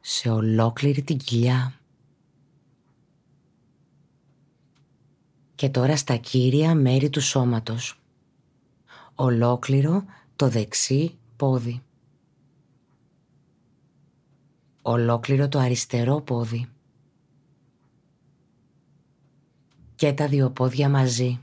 σε 0.00 0.30
ολόκληρη 0.30 1.02
την 1.02 1.16
κοιλιά. 1.16 1.80
και 5.56 5.68
τώρα 5.68 5.96
στα 5.96 6.16
κύρια 6.16 6.74
μέρη 6.74 7.10
του 7.10 7.20
σώματος. 7.20 8.00
Ολόκληρο 9.14 10.04
το 10.36 10.48
δεξί 10.48 11.18
πόδι. 11.36 11.82
Ολόκληρο 14.82 15.48
το 15.48 15.58
αριστερό 15.58 16.20
πόδι. 16.20 16.68
Και 19.94 20.12
τα 20.12 20.28
δύο 20.28 20.50
πόδια 20.50 20.88
μαζί. 20.88 21.40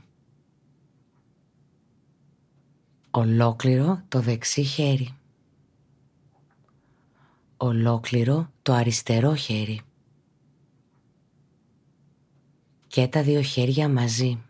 Ολόκληρο 3.16 4.02
το 4.08 4.20
δεξί 4.20 4.62
χέρι. 4.62 5.16
Ολόκληρο 7.56 8.50
το 8.62 8.72
αριστερό 8.72 9.34
χέρι 9.34 9.80
και 12.86 13.08
τα 13.08 13.22
δύο 13.22 13.42
χέρια 13.42 13.88
μαζί. 13.88 14.42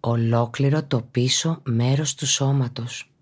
Ολόκληρο 0.00 0.84
το 0.84 1.02
πίσω 1.02 1.60
μέρος 1.64 2.14
του 2.14 2.26
σώματος. 2.26 3.12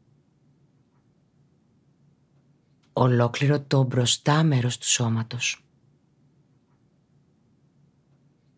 Ολόκληρο 2.92 3.60
το 3.60 3.82
μπροστά 3.82 4.42
μέρος 4.42 4.78
του 4.78 4.88
σώματος. 4.88 5.64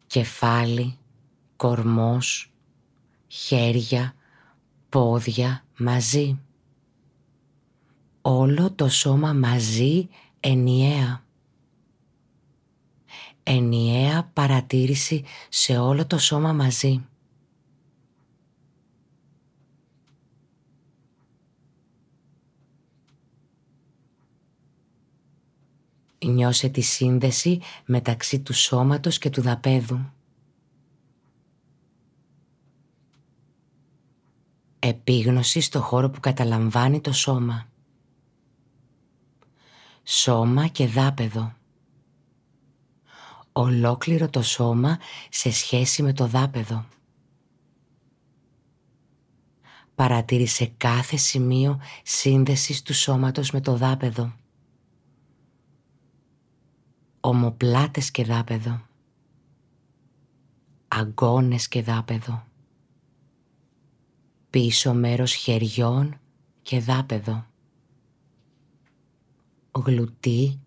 Κεφάλι, 0.07 0.99
κορμός, 1.57 2.53
χέρια, 3.29 4.15
πόδια 4.89 5.65
μαζί. 5.79 6.39
Όλο 8.23 8.73
το 8.73 8.89
σώμα 8.89 9.33
μαζί 9.33 10.09
ενιαία 10.41 11.23
ενιαία 13.49 14.31
παρατήρηση 14.33 15.25
σε 15.49 15.79
όλο 15.79 16.07
το 16.07 16.19
σώμα 16.19 16.53
μαζί. 16.53 17.07
Νιώσε 26.25 26.69
τη 26.69 26.81
σύνδεση 26.81 27.61
μεταξύ 27.85 28.41
του 28.41 28.53
σώματος 28.53 29.19
και 29.19 29.31
του 29.31 29.43
δαπέδου. 29.43 30.13
Επίγνωση 34.89 35.61
στο 35.61 35.81
χώρο 35.81 36.11
που 36.11 36.21
καταλαμβάνει 36.21 37.01
το 37.01 37.13
σώμα. 37.13 37.69
Σώμα 40.03 40.67
και 40.67 40.87
δάπεδο 40.87 41.53
ολόκληρο 43.59 44.29
το 44.29 44.43
σώμα 44.43 44.99
σε 45.29 45.51
σχέση 45.51 46.03
με 46.03 46.13
το 46.13 46.27
δάπεδο. 46.27 46.85
Παρατήρησε 49.95 50.73
κάθε 50.77 51.17
σημείο 51.17 51.81
σύνδεσης 52.03 52.83
του 52.83 52.95
σώματος 52.95 53.51
με 53.51 53.61
το 53.61 53.77
δάπεδο. 53.77 54.33
Ομοπλάτες 57.21 58.11
και 58.11 58.25
δάπεδο. 58.25 58.81
Αγκώνες 60.89 61.69
και 61.69 61.83
δάπεδο. 61.83 62.47
Πίσω 64.59 64.95
μέρος 64.95 65.35
χεριών 65.35 66.21
και 66.63 66.81
δάπεδο. 66.81 67.47
Γλουτί, 69.85 70.61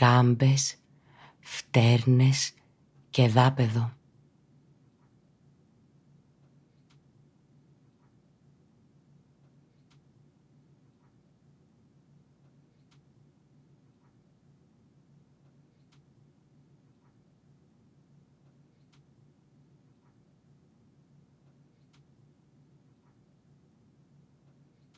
γάμπες 0.00 0.76
φτέρνες 1.40 2.52
και 3.10 3.28
δάπεδο. 3.28 3.92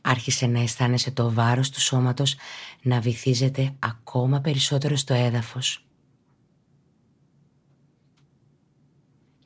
Άρχισε 0.08 0.46
να 0.46 0.60
αισθάνεσαι 0.60 1.10
το 1.10 1.32
βάρος 1.32 1.70
του 1.70 1.80
σώματος 1.80 2.36
να 2.82 3.00
βυθίζεται 3.00 3.74
ακόμα 3.78 4.40
περισσότερο 4.40 4.96
στο 4.96 5.14
έδαφος. 5.14 5.86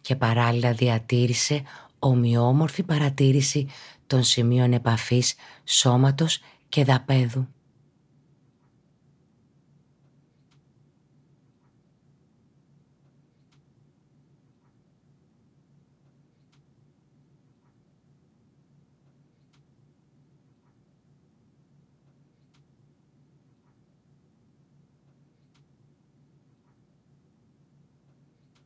Και 0.00 0.16
παράλληλα 0.16 0.72
διατήρησε 0.72 1.62
ομοιόμορφη 1.98 2.82
παρατήρηση 2.82 3.68
των 4.06 4.24
σημείων 4.24 4.72
επαφής 4.72 5.34
σώματος 5.64 6.40
και 6.68 6.84
δαπέδου. 6.84 7.48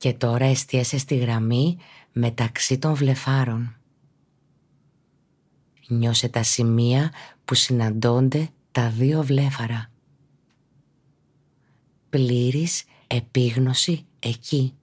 Και 0.05 0.13
τώρα 0.13 0.45
εστίασε 0.45 0.99
στη 0.99 1.17
γραμμή 1.17 1.77
μεταξύ 2.13 2.79
των 2.79 2.95
βλεφάρων. 2.95 3.77
Νιώσε 5.89 6.29
τα 6.29 6.43
σημεία 6.43 7.13
που 7.45 7.55
συναντώνται 7.55 8.49
τα 8.73 8.91
δύο 8.91 9.23
βλέφαρα. 9.23 9.91
Πλήρης 12.11 12.85
επίγνωση 13.07 14.07
εκεί. 14.19 14.75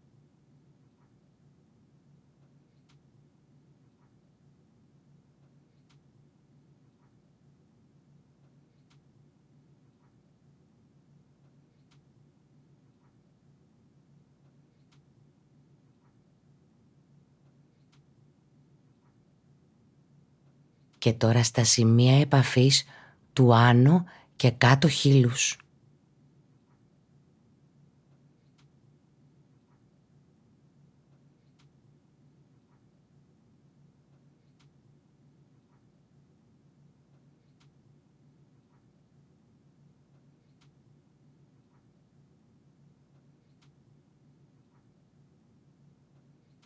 Και 21.02 21.14
τώρα 21.14 21.44
στα 21.44 21.64
σημεία 21.64 22.20
επαφής 22.20 22.86
του 23.34 23.54
άνω 23.56 24.06
και 24.36 24.52
κάτω 24.52 24.88
χείλους. 24.88 25.58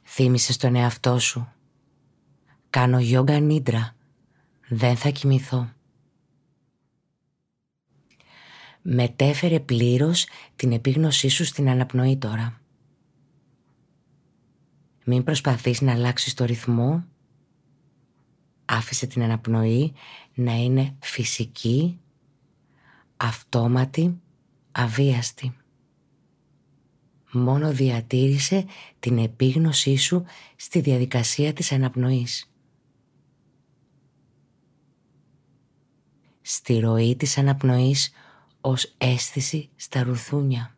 Θύμησες 0.03 0.55
στον 0.55 0.75
εαυτό 0.75 1.19
σου. 1.19 1.47
Κάνω 2.69 2.99
γιόγκα 2.99 3.39
νίντρα 3.39 3.94
δεν 4.67 4.95
θα 4.95 5.09
κοιμηθώ. 5.09 5.69
Μετέφερε 8.81 9.59
πλήρως 9.59 10.27
την 10.55 10.71
επίγνωσή 10.71 11.27
σου 11.27 11.45
στην 11.45 11.69
αναπνοή 11.69 12.17
τώρα. 12.17 12.61
Μην 15.05 15.23
προσπαθείς 15.23 15.81
να 15.81 15.91
αλλάξεις 15.91 16.33
το 16.33 16.45
ρυθμό. 16.45 17.05
Άφησε 18.65 19.07
την 19.07 19.23
αναπνοή 19.23 19.93
να 20.33 20.53
είναι 20.53 20.95
φυσική, 20.99 21.99
αυτόματη, 23.17 24.21
αβίαστη. 24.71 25.55
Μόνο 27.31 27.71
διατήρησε 27.71 28.65
την 28.99 29.17
επίγνωσή 29.17 29.97
σου 29.97 30.23
στη 30.55 30.79
διαδικασία 30.79 31.53
της 31.53 31.71
αναπνοής. 31.71 32.54
Στη 36.47 36.79
ροή 36.79 37.15
της 37.15 37.37
αναπνοής 37.37 38.11
ως 38.61 38.95
αίσθηση 38.97 39.69
στα 39.75 40.03
ρουθούνια. 40.03 40.75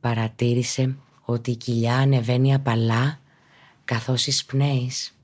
Παρατήρησε 0.00 0.96
ότι 1.24 1.50
η 1.50 1.56
κοιλιά 1.56 1.96
ανεβαίνει 1.96 2.54
απαλά 2.54 3.20
καθώς 3.84 4.26
εισπνέεις 4.26 5.18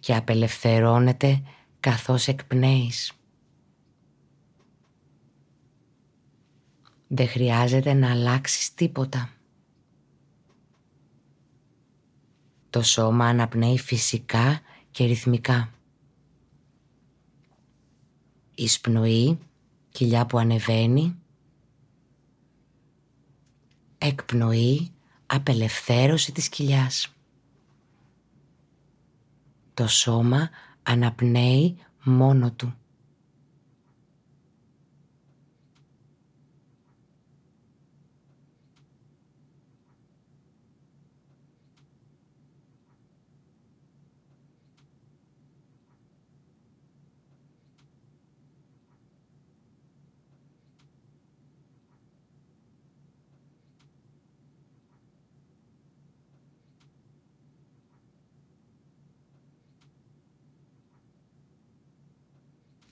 και 0.00 0.14
απελευθερώνεται 0.14 1.42
καθώς 1.80 2.28
εκπνέεις. 2.28 3.12
Δεν 7.06 7.28
χρειάζεται 7.28 7.92
να 7.92 8.10
αλλάξεις 8.10 8.74
τίποτα. 8.74 9.39
Το 12.70 12.82
σώμα 12.82 13.26
αναπνέει 13.26 13.78
φυσικά 13.78 14.60
και 14.90 15.04
ρυθμικά. 15.04 15.70
Εισπνοή, 18.54 19.38
κοιλιά 19.90 20.26
που 20.26 20.38
ανεβαίνει. 20.38 21.16
Εκπνοή, 23.98 24.92
απελευθέρωση 25.26 26.32
της 26.32 26.48
κοιλιάς. 26.48 27.14
Το 29.74 29.86
σώμα 29.86 30.50
αναπνέει 30.82 31.76
μόνο 32.02 32.52
του. 32.52 32.74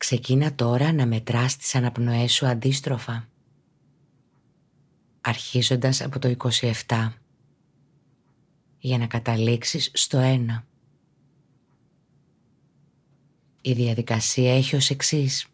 Ξεκίνα 0.08 0.54
τώρα 0.54 0.92
να 0.92 1.06
μετράς 1.06 1.56
τις 1.56 1.74
αναπνοές 1.74 2.32
σου 2.32 2.46
αντίστροφα. 2.46 3.28
Αρχίζοντας 5.20 6.00
από 6.00 6.18
το 6.18 6.36
27 6.86 7.12
για 8.78 8.98
να 8.98 9.06
καταλήξεις 9.06 9.90
στο 9.94 10.18
1. 10.18 10.64
Η 13.60 13.72
διαδικασία 13.72 14.56
έχει 14.56 14.76
ως 14.76 14.90
εξής. 14.90 15.46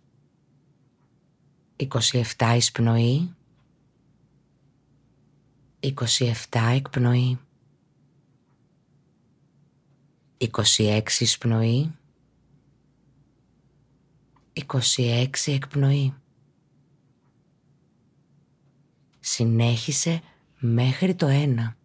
27 1.77 2.55
εισπνοή, 2.57 3.35
27 5.81 6.73
εκπνοή, 6.75 7.38
26 10.38 11.21
εισπνοή, 11.21 11.95
26 14.55 15.27
εκπνοή. 15.47 16.14
Συνέχισε 19.21 20.21
μέχρι 20.59 21.14
το 21.14 21.27
1. 21.31 21.77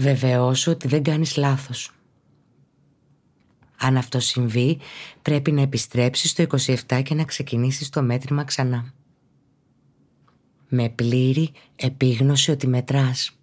Βεβαιώσου 0.00 0.70
ότι 0.70 0.88
δεν 0.88 1.02
κάνεις 1.02 1.36
λάθος. 1.36 1.90
Αν 3.76 3.96
αυτό 3.96 4.20
συμβεί, 4.20 4.78
πρέπει 5.22 5.52
να 5.52 5.60
επιστρέψεις 5.60 6.30
στο 6.30 6.44
27 6.88 7.02
και 7.02 7.14
να 7.14 7.24
ξεκινήσεις 7.24 7.88
το 7.88 8.02
μέτρημα 8.02 8.44
ξανά. 8.44 8.92
Με 10.68 10.88
πλήρη 10.88 11.52
επίγνωση 11.76 12.50
ότι 12.50 12.66
μετράς. 12.66 13.39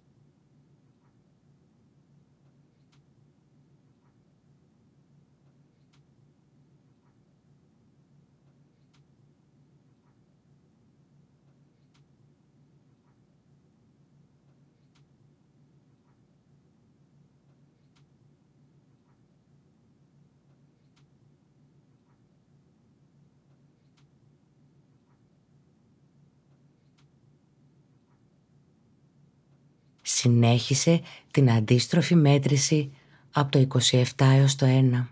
Συνέχισε 30.20 31.00
την 31.30 31.50
αντίστροφη 31.50 32.14
μέτρηση 32.14 32.90
από 33.30 33.50
το 33.50 33.80
27 33.90 34.02
έως 34.18 34.56
το 34.56 34.66
1. 34.68 35.06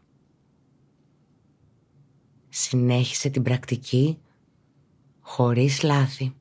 Συνέχισε 2.48 3.28
την 3.28 3.42
πρακτική 3.42 4.18
χωρίς 5.20 5.82
λάθη. 5.82 6.34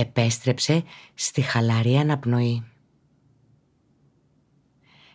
Επέστρεψε 0.00 0.84
στη 1.14 1.40
χαλαρή 1.40 1.96
αναπνοή. 1.96 2.64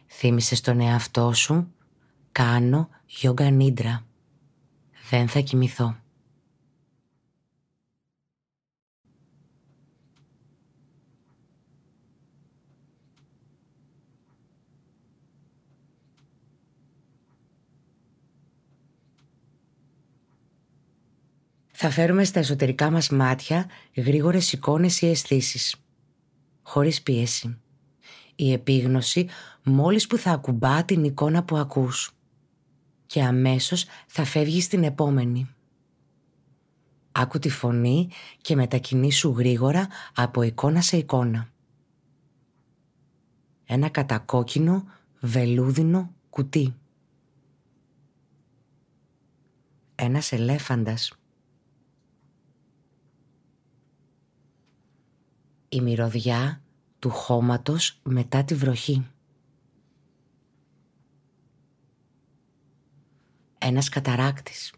Θύμισε 0.08 0.56
στον 0.56 0.80
εαυτό 0.80 1.34
σου 1.34 1.74
«Κάνω 2.32 2.90
γιόγκα 3.06 3.50
νίντρα. 3.50 4.06
Δεν 5.10 5.28
θα 5.28 5.40
κοιμηθώ». 5.40 6.03
Θα 21.86 21.92
φέρουμε 21.92 22.24
στα 22.24 22.40
εσωτερικά 22.40 22.92
μας 22.92 23.10
μάτια 23.10 23.70
γρήγορες 23.96 24.54
εικόνες 24.54 25.02
ή 25.02 25.08
αισθήσεις. 25.08 25.76
Χωρίς 26.62 27.02
πίεση. 27.02 27.58
Η 28.36 28.52
επίγνωση 28.52 29.28
μόλις 29.64 30.08
που 30.08 30.18
θα 30.18 30.32
ακουμπά 30.32 30.86
την 30.86 31.04
εικόνα 31.04 31.44
που 31.44 31.58
ακούς. 31.58 32.12
Και 33.06 33.24
αμέσως 33.24 33.86
θα 34.08 34.24
φεύγει 34.24 34.62
στην 34.62 34.84
επόμενη. 34.84 35.56
Άκου 37.12 37.40
τη 37.40 37.50
φωνή 37.50 38.10
και 38.42 38.56
μετακινήσου 38.56 39.30
γρήγορα 39.30 39.88
από 40.16 40.42
εικόνα 40.42 40.82
σε 40.82 40.98
εικόνα. 40.98 41.50
Ένα 43.66 43.90
κατακόκκινο 43.90 44.84
βελούδινο 45.20 46.14
κουτί. 46.30 46.76
Ένας 49.96 50.32
ελέφαντας 50.32 51.18
η 55.74 55.82
μυρωδιά 55.82 56.62
του 57.00 57.10
χώματος 57.10 58.00
μετά 58.04 58.44
τη 58.44 58.56
βροχή. 58.56 59.08
Ένας 63.58 63.90
καταράκτης. 63.90 64.74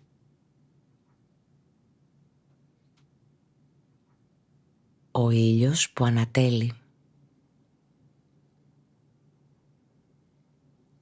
Ο 5.11 5.29
ήλιος 5.29 5.91
που 5.91 6.05
ανατέλει. 6.05 6.73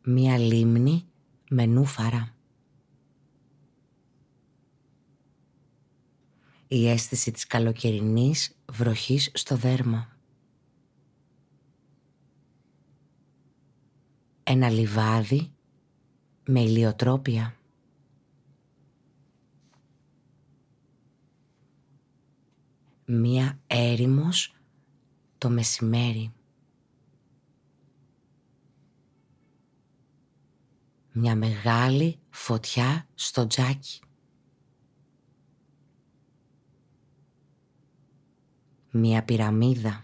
Μία 0.03 0.38
λίμνη 0.38 1.05
με 1.49 1.65
νούφαρα. 1.65 2.34
η 6.74 6.89
αίσθηση 6.89 7.32
της 7.32 7.47
καλοκαιρινής 7.47 8.55
βροχής 8.74 9.32
στο 9.34 9.55
δέρμα. 9.55 10.17
Ένα 14.43 14.69
λιβάδι 14.69 15.51
με 16.45 16.59
ηλιοτρόπια. 16.61 17.57
Μία 23.05 23.59
έρημος 23.67 24.55
το 25.38 25.49
μεσημέρι. 25.49 26.34
Μια 31.11 31.36
μεγάλη 31.36 32.19
φωτιά 32.30 33.07
στο 33.13 33.47
τζάκι. 33.47 33.99
Μία 38.95 39.23
πυραμίδα. 39.23 40.03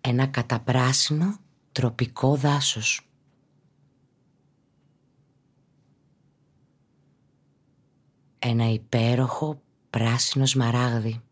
Ένα 0.00 0.26
καταπράσινο 0.26 1.38
τροπικό 1.72 2.36
δάσος. 2.36 3.08
Ένα 8.38 8.70
υπέροχο 8.70 9.62
πράσινο 9.90 10.46
σμαράγδι. 10.46 11.22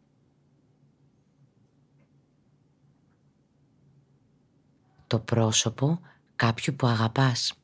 Το 5.06 5.20
πρόσωπο 5.20 6.00
κάποιου 6.36 6.74
που 6.74 6.86
αγαπάς. 6.86 7.61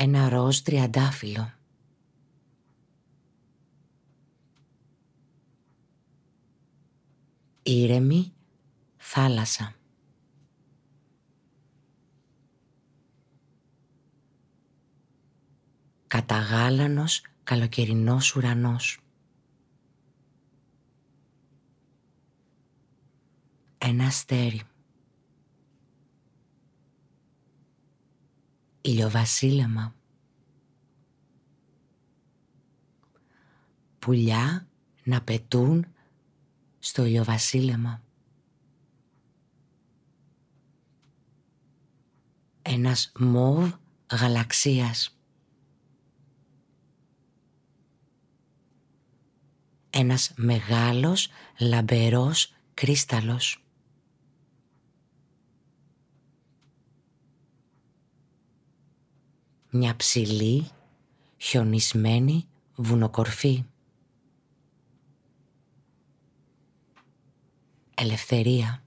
Ένα 0.00 0.28
ροζ 0.28 0.58
τριαντάφυλλο. 0.58 1.52
Ήρεμη 7.62 8.32
θάλασσα. 8.96 9.74
Καταγάλανος 16.06 17.22
καλοκαιρινός 17.44 18.36
ουρανός. 18.36 19.00
Ένα 23.78 24.06
αστέρι. 24.06 24.62
Ηλιοβασίλεμα. 28.88 29.94
Πουλιά 33.98 34.68
να 35.04 35.22
πετούν 35.22 35.86
στο 36.78 37.04
ηλιοβασίλεμα. 37.04 38.02
Ένας 42.62 43.12
μόβ 43.18 43.72
γαλαξίας. 44.12 45.18
Ένας 49.90 50.32
μεγάλος 50.36 51.28
λαμπερός 51.58 52.54
κρίσταλος. 52.74 53.67
Μια 59.70 59.96
ψηλή, 59.96 60.68
χιονισμένη 61.36 62.48
βουνοκορφή. 62.74 63.64
Ελευθερία. 67.94 68.82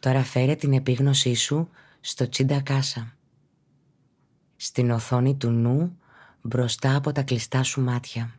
Τώρα 0.00 0.22
φέρε 0.22 0.54
την 0.54 0.72
επίγνωσή 0.72 1.34
σου 1.34 1.68
στο 2.00 2.28
τσίντα 2.28 2.60
κάσα. 2.60 3.16
Στην 4.56 4.90
οθόνη 4.90 5.36
του 5.36 5.50
νου 5.50 5.98
μπροστά 6.42 6.96
από 6.96 7.12
τα 7.12 7.22
κλειστά 7.22 7.62
σου 7.62 7.80
μάτια 7.80 8.37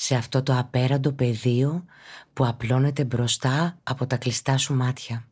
σε 0.00 0.14
αυτό 0.14 0.42
το 0.42 0.58
απέραντο 0.58 1.12
πεδίο 1.12 1.84
που 2.32 2.46
απλώνεται 2.46 3.04
μπροστά 3.04 3.78
από 3.82 4.06
τα 4.06 4.16
κλειστά 4.16 4.56
σου 4.56 4.74
μάτια. 4.74 5.28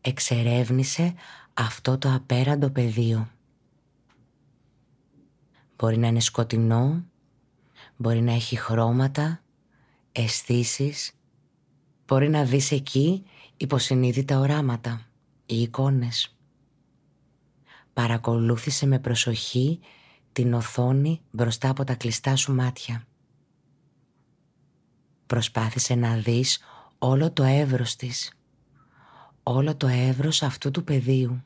Εξερεύνησε 0.00 1.14
αυτό 1.54 1.98
το 1.98 2.12
απέραντο 2.14 2.70
πεδίο. 2.70 3.28
Μπορεί 5.76 5.98
να 5.98 6.06
είναι 6.06 6.20
σκοτεινό, 6.20 7.04
μπορεί 7.96 8.20
να 8.20 8.32
έχει 8.32 8.56
χρώματα, 8.56 9.42
αισθήσεις, 10.12 11.12
μπορεί 12.06 12.28
να 12.28 12.44
δεις 12.44 12.70
εκεί 12.70 13.24
υποσυνείδητα 13.56 14.38
οράματα 14.38 15.06
ή 15.46 15.60
εικόνες. 15.60 16.36
Παρακολούθησε 17.92 18.86
με 18.86 18.98
προσοχή 18.98 19.80
την 20.32 20.54
οθόνη 20.54 21.20
μπροστά 21.30 21.68
από 21.68 21.84
τα 21.84 21.94
κλειστά 21.94 22.36
σου 22.36 22.54
μάτια. 22.54 23.06
Προσπάθησε 25.26 25.94
να 25.94 26.16
δεις 26.16 26.60
όλο 26.98 27.32
το 27.32 27.42
εύρος 27.42 27.96
της, 27.96 28.32
όλο 29.42 29.76
το 29.76 29.86
εύρος 29.86 30.42
αυτού 30.42 30.70
του 30.70 30.84
πεδίου. 30.84 31.42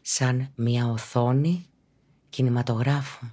Σαν 0.00 0.52
μια 0.54 0.86
οθόνη 0.86 1.66
κινηματογράφου. 2.28 3.26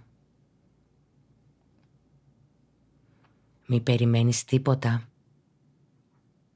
Μη 3.67 3.81
περιμένεις 3.81 4.43
τίποτα. 4.43 5.03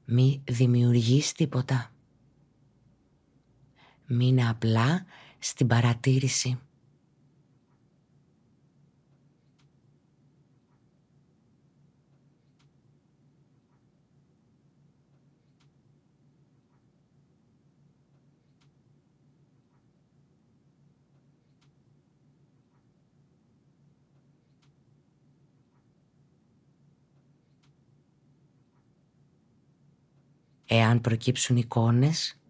Μη 0.04 0.42
δημιουργείς 0.48 1.32
τίποτα. 1.32 1.90
Μείνε 4.06 4.48
απλά 4.48 5.04
στην 5.40 5.66
παρατήρηση. 5.66 6.58
Εάν 30.72 31.00
προκύψουν 31.00 31.56
εικόνες, 31.56 32.40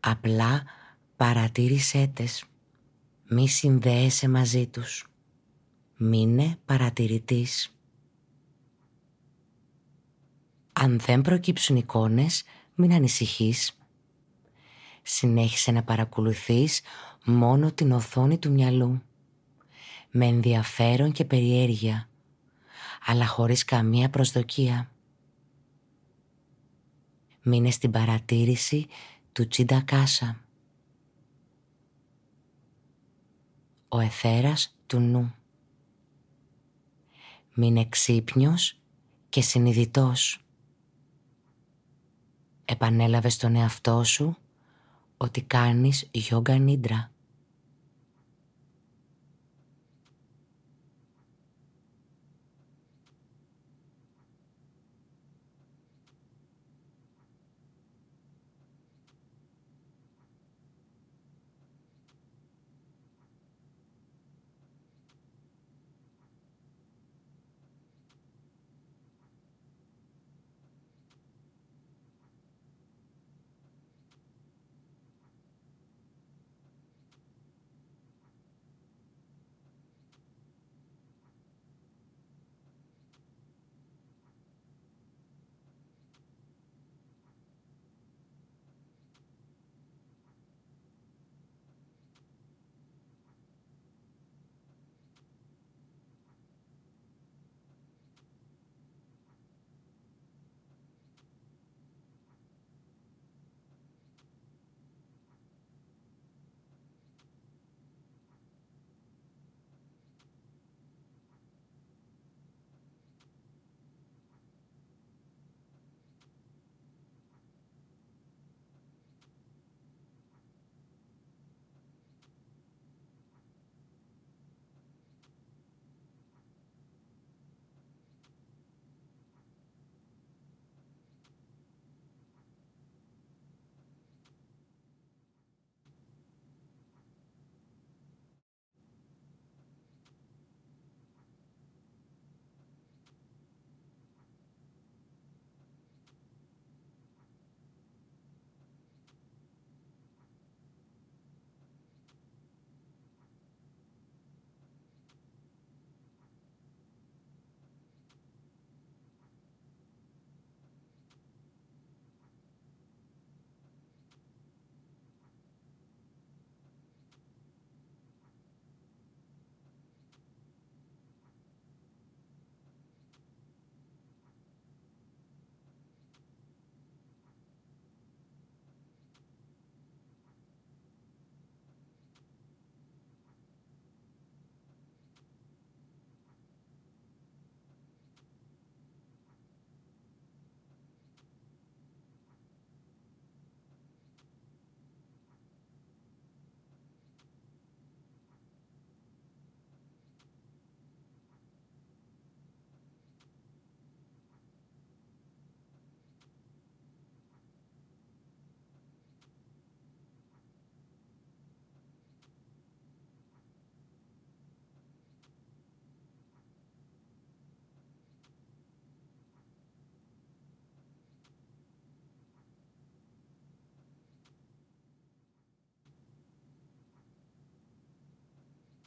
απλά 0.00 0.62
Παρατήρησέ 1.16 2.10
τες. 2.14 2.44
Μη 3.28 3.48
συνδέεσαι 3.48 4.28
μαζί 4.28 4.66
τους. 4.66 5.06
Μείνε 5.96 6.58
παρατηρητής. 6.64 7.76
Αν 10.72 10.98
δεν 10.98 11.22
προκύψουν 11.22 11.76
εικόνες, 11.76 12.44
μην 12.74 12.92
ανησυχείς. 12.92 13.78
Συνέχισε 15.02 15.70
να 15.70 15.82
παρακολουθείς 15.82 16.80
μόνο 17.24 17.72
την 17.72 17.92
οθόνη 17.92 18.38
του 18.38 18.52
μυαλού. 18.52 19.02
Με 20.10 20.26
ενδιαφέρον 20.26 21.12
και 21.12 21.24
περιέργεια, 21.24 22.08
αλλά 23.06 23.26
χωρίς 23.26 23.64
καμία 23.64 24.10
προσδοκία. 24.10 24.90
Μείνε 27.42 27.70
στην 27.70 27.90
παρατήρηση 27.90 28.86
του 29.32 29.48
Τσίντα 29.48 29.80
Κάσα. 29.80 30.43
Ο 33.94 34.00
εθέρας 34.00 34.76
του 34.86 34.98
νου. 34.98 35.34
Μείνε 37.54 37.88
ξύπνιος 37.88 38.80
και 39.28 39.40
συνειδητός. 39.40 40.44
Επανέλαβες 42.64 43.34
στον 43.34 43.56
εαυτό 43.56 44.04
σου 44.04 44.36
ότι 45.16 45.42
κάνεις 45.42 46.08
γιόγκα 46.10 46.58
νίντρα. 46.58 47.10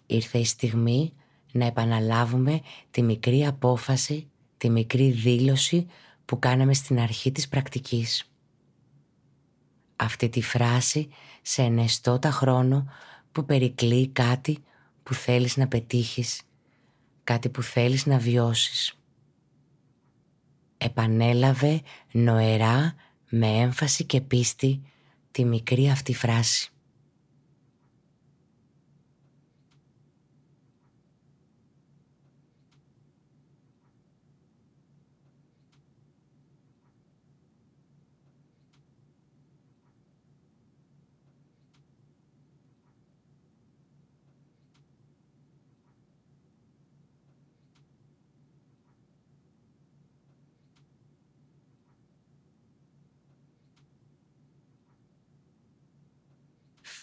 Ήρθε 0.07 0.37
η 0.37 0.45
στιγμή 0.45 1.13
να 1.51 1.65
επαναλάβουμε 1.65 2.61
τη 2.91 3.01
μικρή 3.01 3.45
απόφαση, 3.45 4.27
τη 4.57 4.69
μικρή 4.69 5.11
δήλωση 5.11 5.87
που 6.25 6.39
κάναμε 6.39 6.73
στην 6.73 6.99
αρχή 6.99 7.31
της 7.31 7.47
πρακτικής. 7.47 8.31
Αυτή 9.95 10.29
τη 10.29 10.41
φράση 10.41 11.09
σε 11.41 11.61
ενεστώτα 11.61 12.31
χρόνο 12.31 12.91
που 13.31 13.45
περικλεί 13.45 14.07
κάτι 14.07 14.57
που 15.03 15.13
θέλεις 15.13 15.57
να 15.57 15.67
πετύχεις, 15.67 16.41
κάτι 17.23 17.49
που 17.49 17.61
θέλεις 17.61 18.05
να 18.05 18.17
βιώσεις. 18.17 18.99
Επανέλαβε 20.77 21.81
νοερά 22.11 22.95
με 23.29 23.47
έμφαση 23.47 24.03
και 24.03 24.21
πίστη 24.21 24.81
τη 25.31 25.45
μικρή 25.45 25.89
αυτή 25.89 26.13
φράση. 26.13 26.71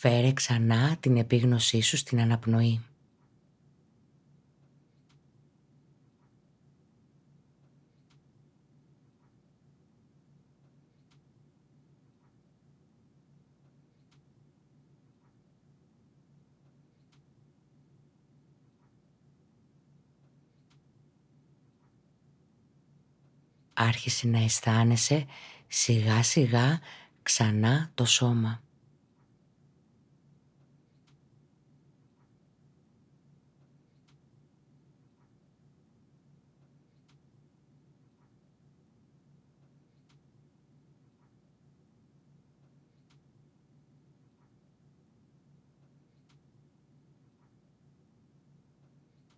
Φέρε 0.06 0.32
ξανά 0.32 0.96
την 1.00 1.16
επίγνωσή 1.16 1.80
σου 1.80 1.96
στην 1.96 2.20
αναπνοή. 2.20 2.80
Άρχισε 23.72 24.28
να 24.28 24.42
αισθάνεσαι 24.42 25.26
σιγά 25.68 26.22
σιγά 26.22 26.80
ξανά 27.22 27.90
το 27.94 28.04
σώμα. 28.04 28.63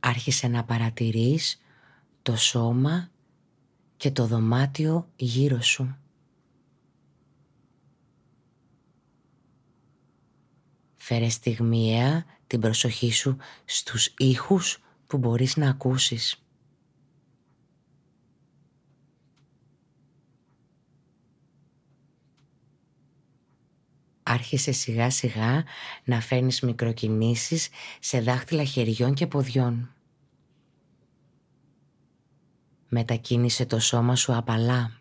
Άρχισε 0.07 0.49
να 0.49 0.65
παρατηρείς 0.65 1.63
το 2.23 2.37
σώμα 2.37 3.11
και 3.97 4.11
το 4.11 4.27
δωμάτιο 4.27 5.09
γύρω 5.17 5.63
σου. 5.63 5.97
Φέρε 10.97 11.29
στιγμιαία 11.29 12.25
την 12.47 12.61
προσοχή 12.61 13.13
σου 13.13 13.37
στους 13.65 14.15
ήχους 14.19 14.83
που 15.07 15.19
μπορείς 15.19 15.57
να 15.57 15.69
ακούσεις. 15.69 16.41
Άρχισε 24.23 24.73
σιγά 24.73 25.11
σιγά 25.11 25.65
να 26.05 26.21
φέρνεις 26.21 26.61
μικροκινήσεις 26.61 27.69
σε 28.01 28.21
δάχτυλα 28.21 28.65
χεριών 28.65 29.15
και 29.15 29.27
ποδιών. 29.27 29.96
Μετακίνησε 32.89 33.67
το 33.67 33.79
σώμα 33.79 34.17
σου 34.17 34.35
απαλά. 34.35 35.01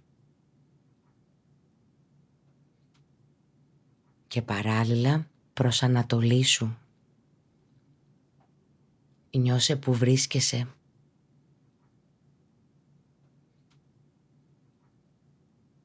Και 4.28 4.42
παράλληλα 4.42 5.28
προς 5.54 5.84
ανατολή 5.84 6.44
σου. 6.44 6.78
Νιώσε 9.32 9.76
που 9.76 9.94
βρίσκεσαι. 9.94 10.68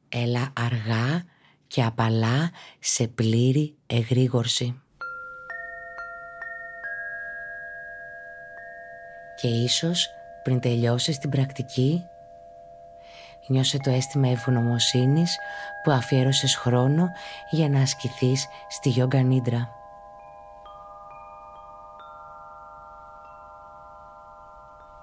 Έλα 0.09 0.53
αργά 0.57 1.25
και 1.67 1.85
απαλά 1.85 2.51
σε 2.79 3.09
πλήρη 3.09 3.77
εγρήγορση. 3.87 4.81
Και 9.41 9.49
ίσως 9.49 10.09
πριν 10.43 10.61
τελειώσεις 10.61 11.19
την 11.19 11.31
πρακτική, 11.31 12.05
νιώσε 13.47 13.79
το 13.79 13.91
αίσθημα 13.91 14.29
ευγνωμοσύνης 14.29 15.39
που 15.83 15.91
αφιέρωσες 15.91 16.57
χρόνο 16.57 17.09
για 17.51 17.69
να 17.69 17.81
ασκηθείς 17.81 18.47
στη 18.69 18.89
Γιόγκα 18.89 19.23
Νίντρα. 19.23 19.69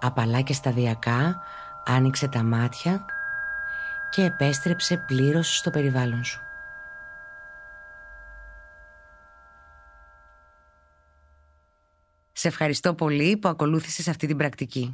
Απαλά 0.01 0.41
και 0.41 0.53
σταδιακά 0.53 1.41
άνοιξε 1.85 2.27
τα 2.27 2.43
μάτια 2.43 3.05
και 4.09 4.23
επέστρεψε 4.23 4.97
πλήρως 4.97 5.57
στο 5.57 5.69
περιβάλλον 5.69 6.23
σου. 6.23 6.41
Σε 12.31 12.47
ευχαριστώ 12.47 12.93
πολύ 12.93 13.38
που 13.38 13.47
ακολούθησες 13.47 14.07
αυτή 14.07 14.27
την 14.27 14.38
πρακτική. 14.38 14.93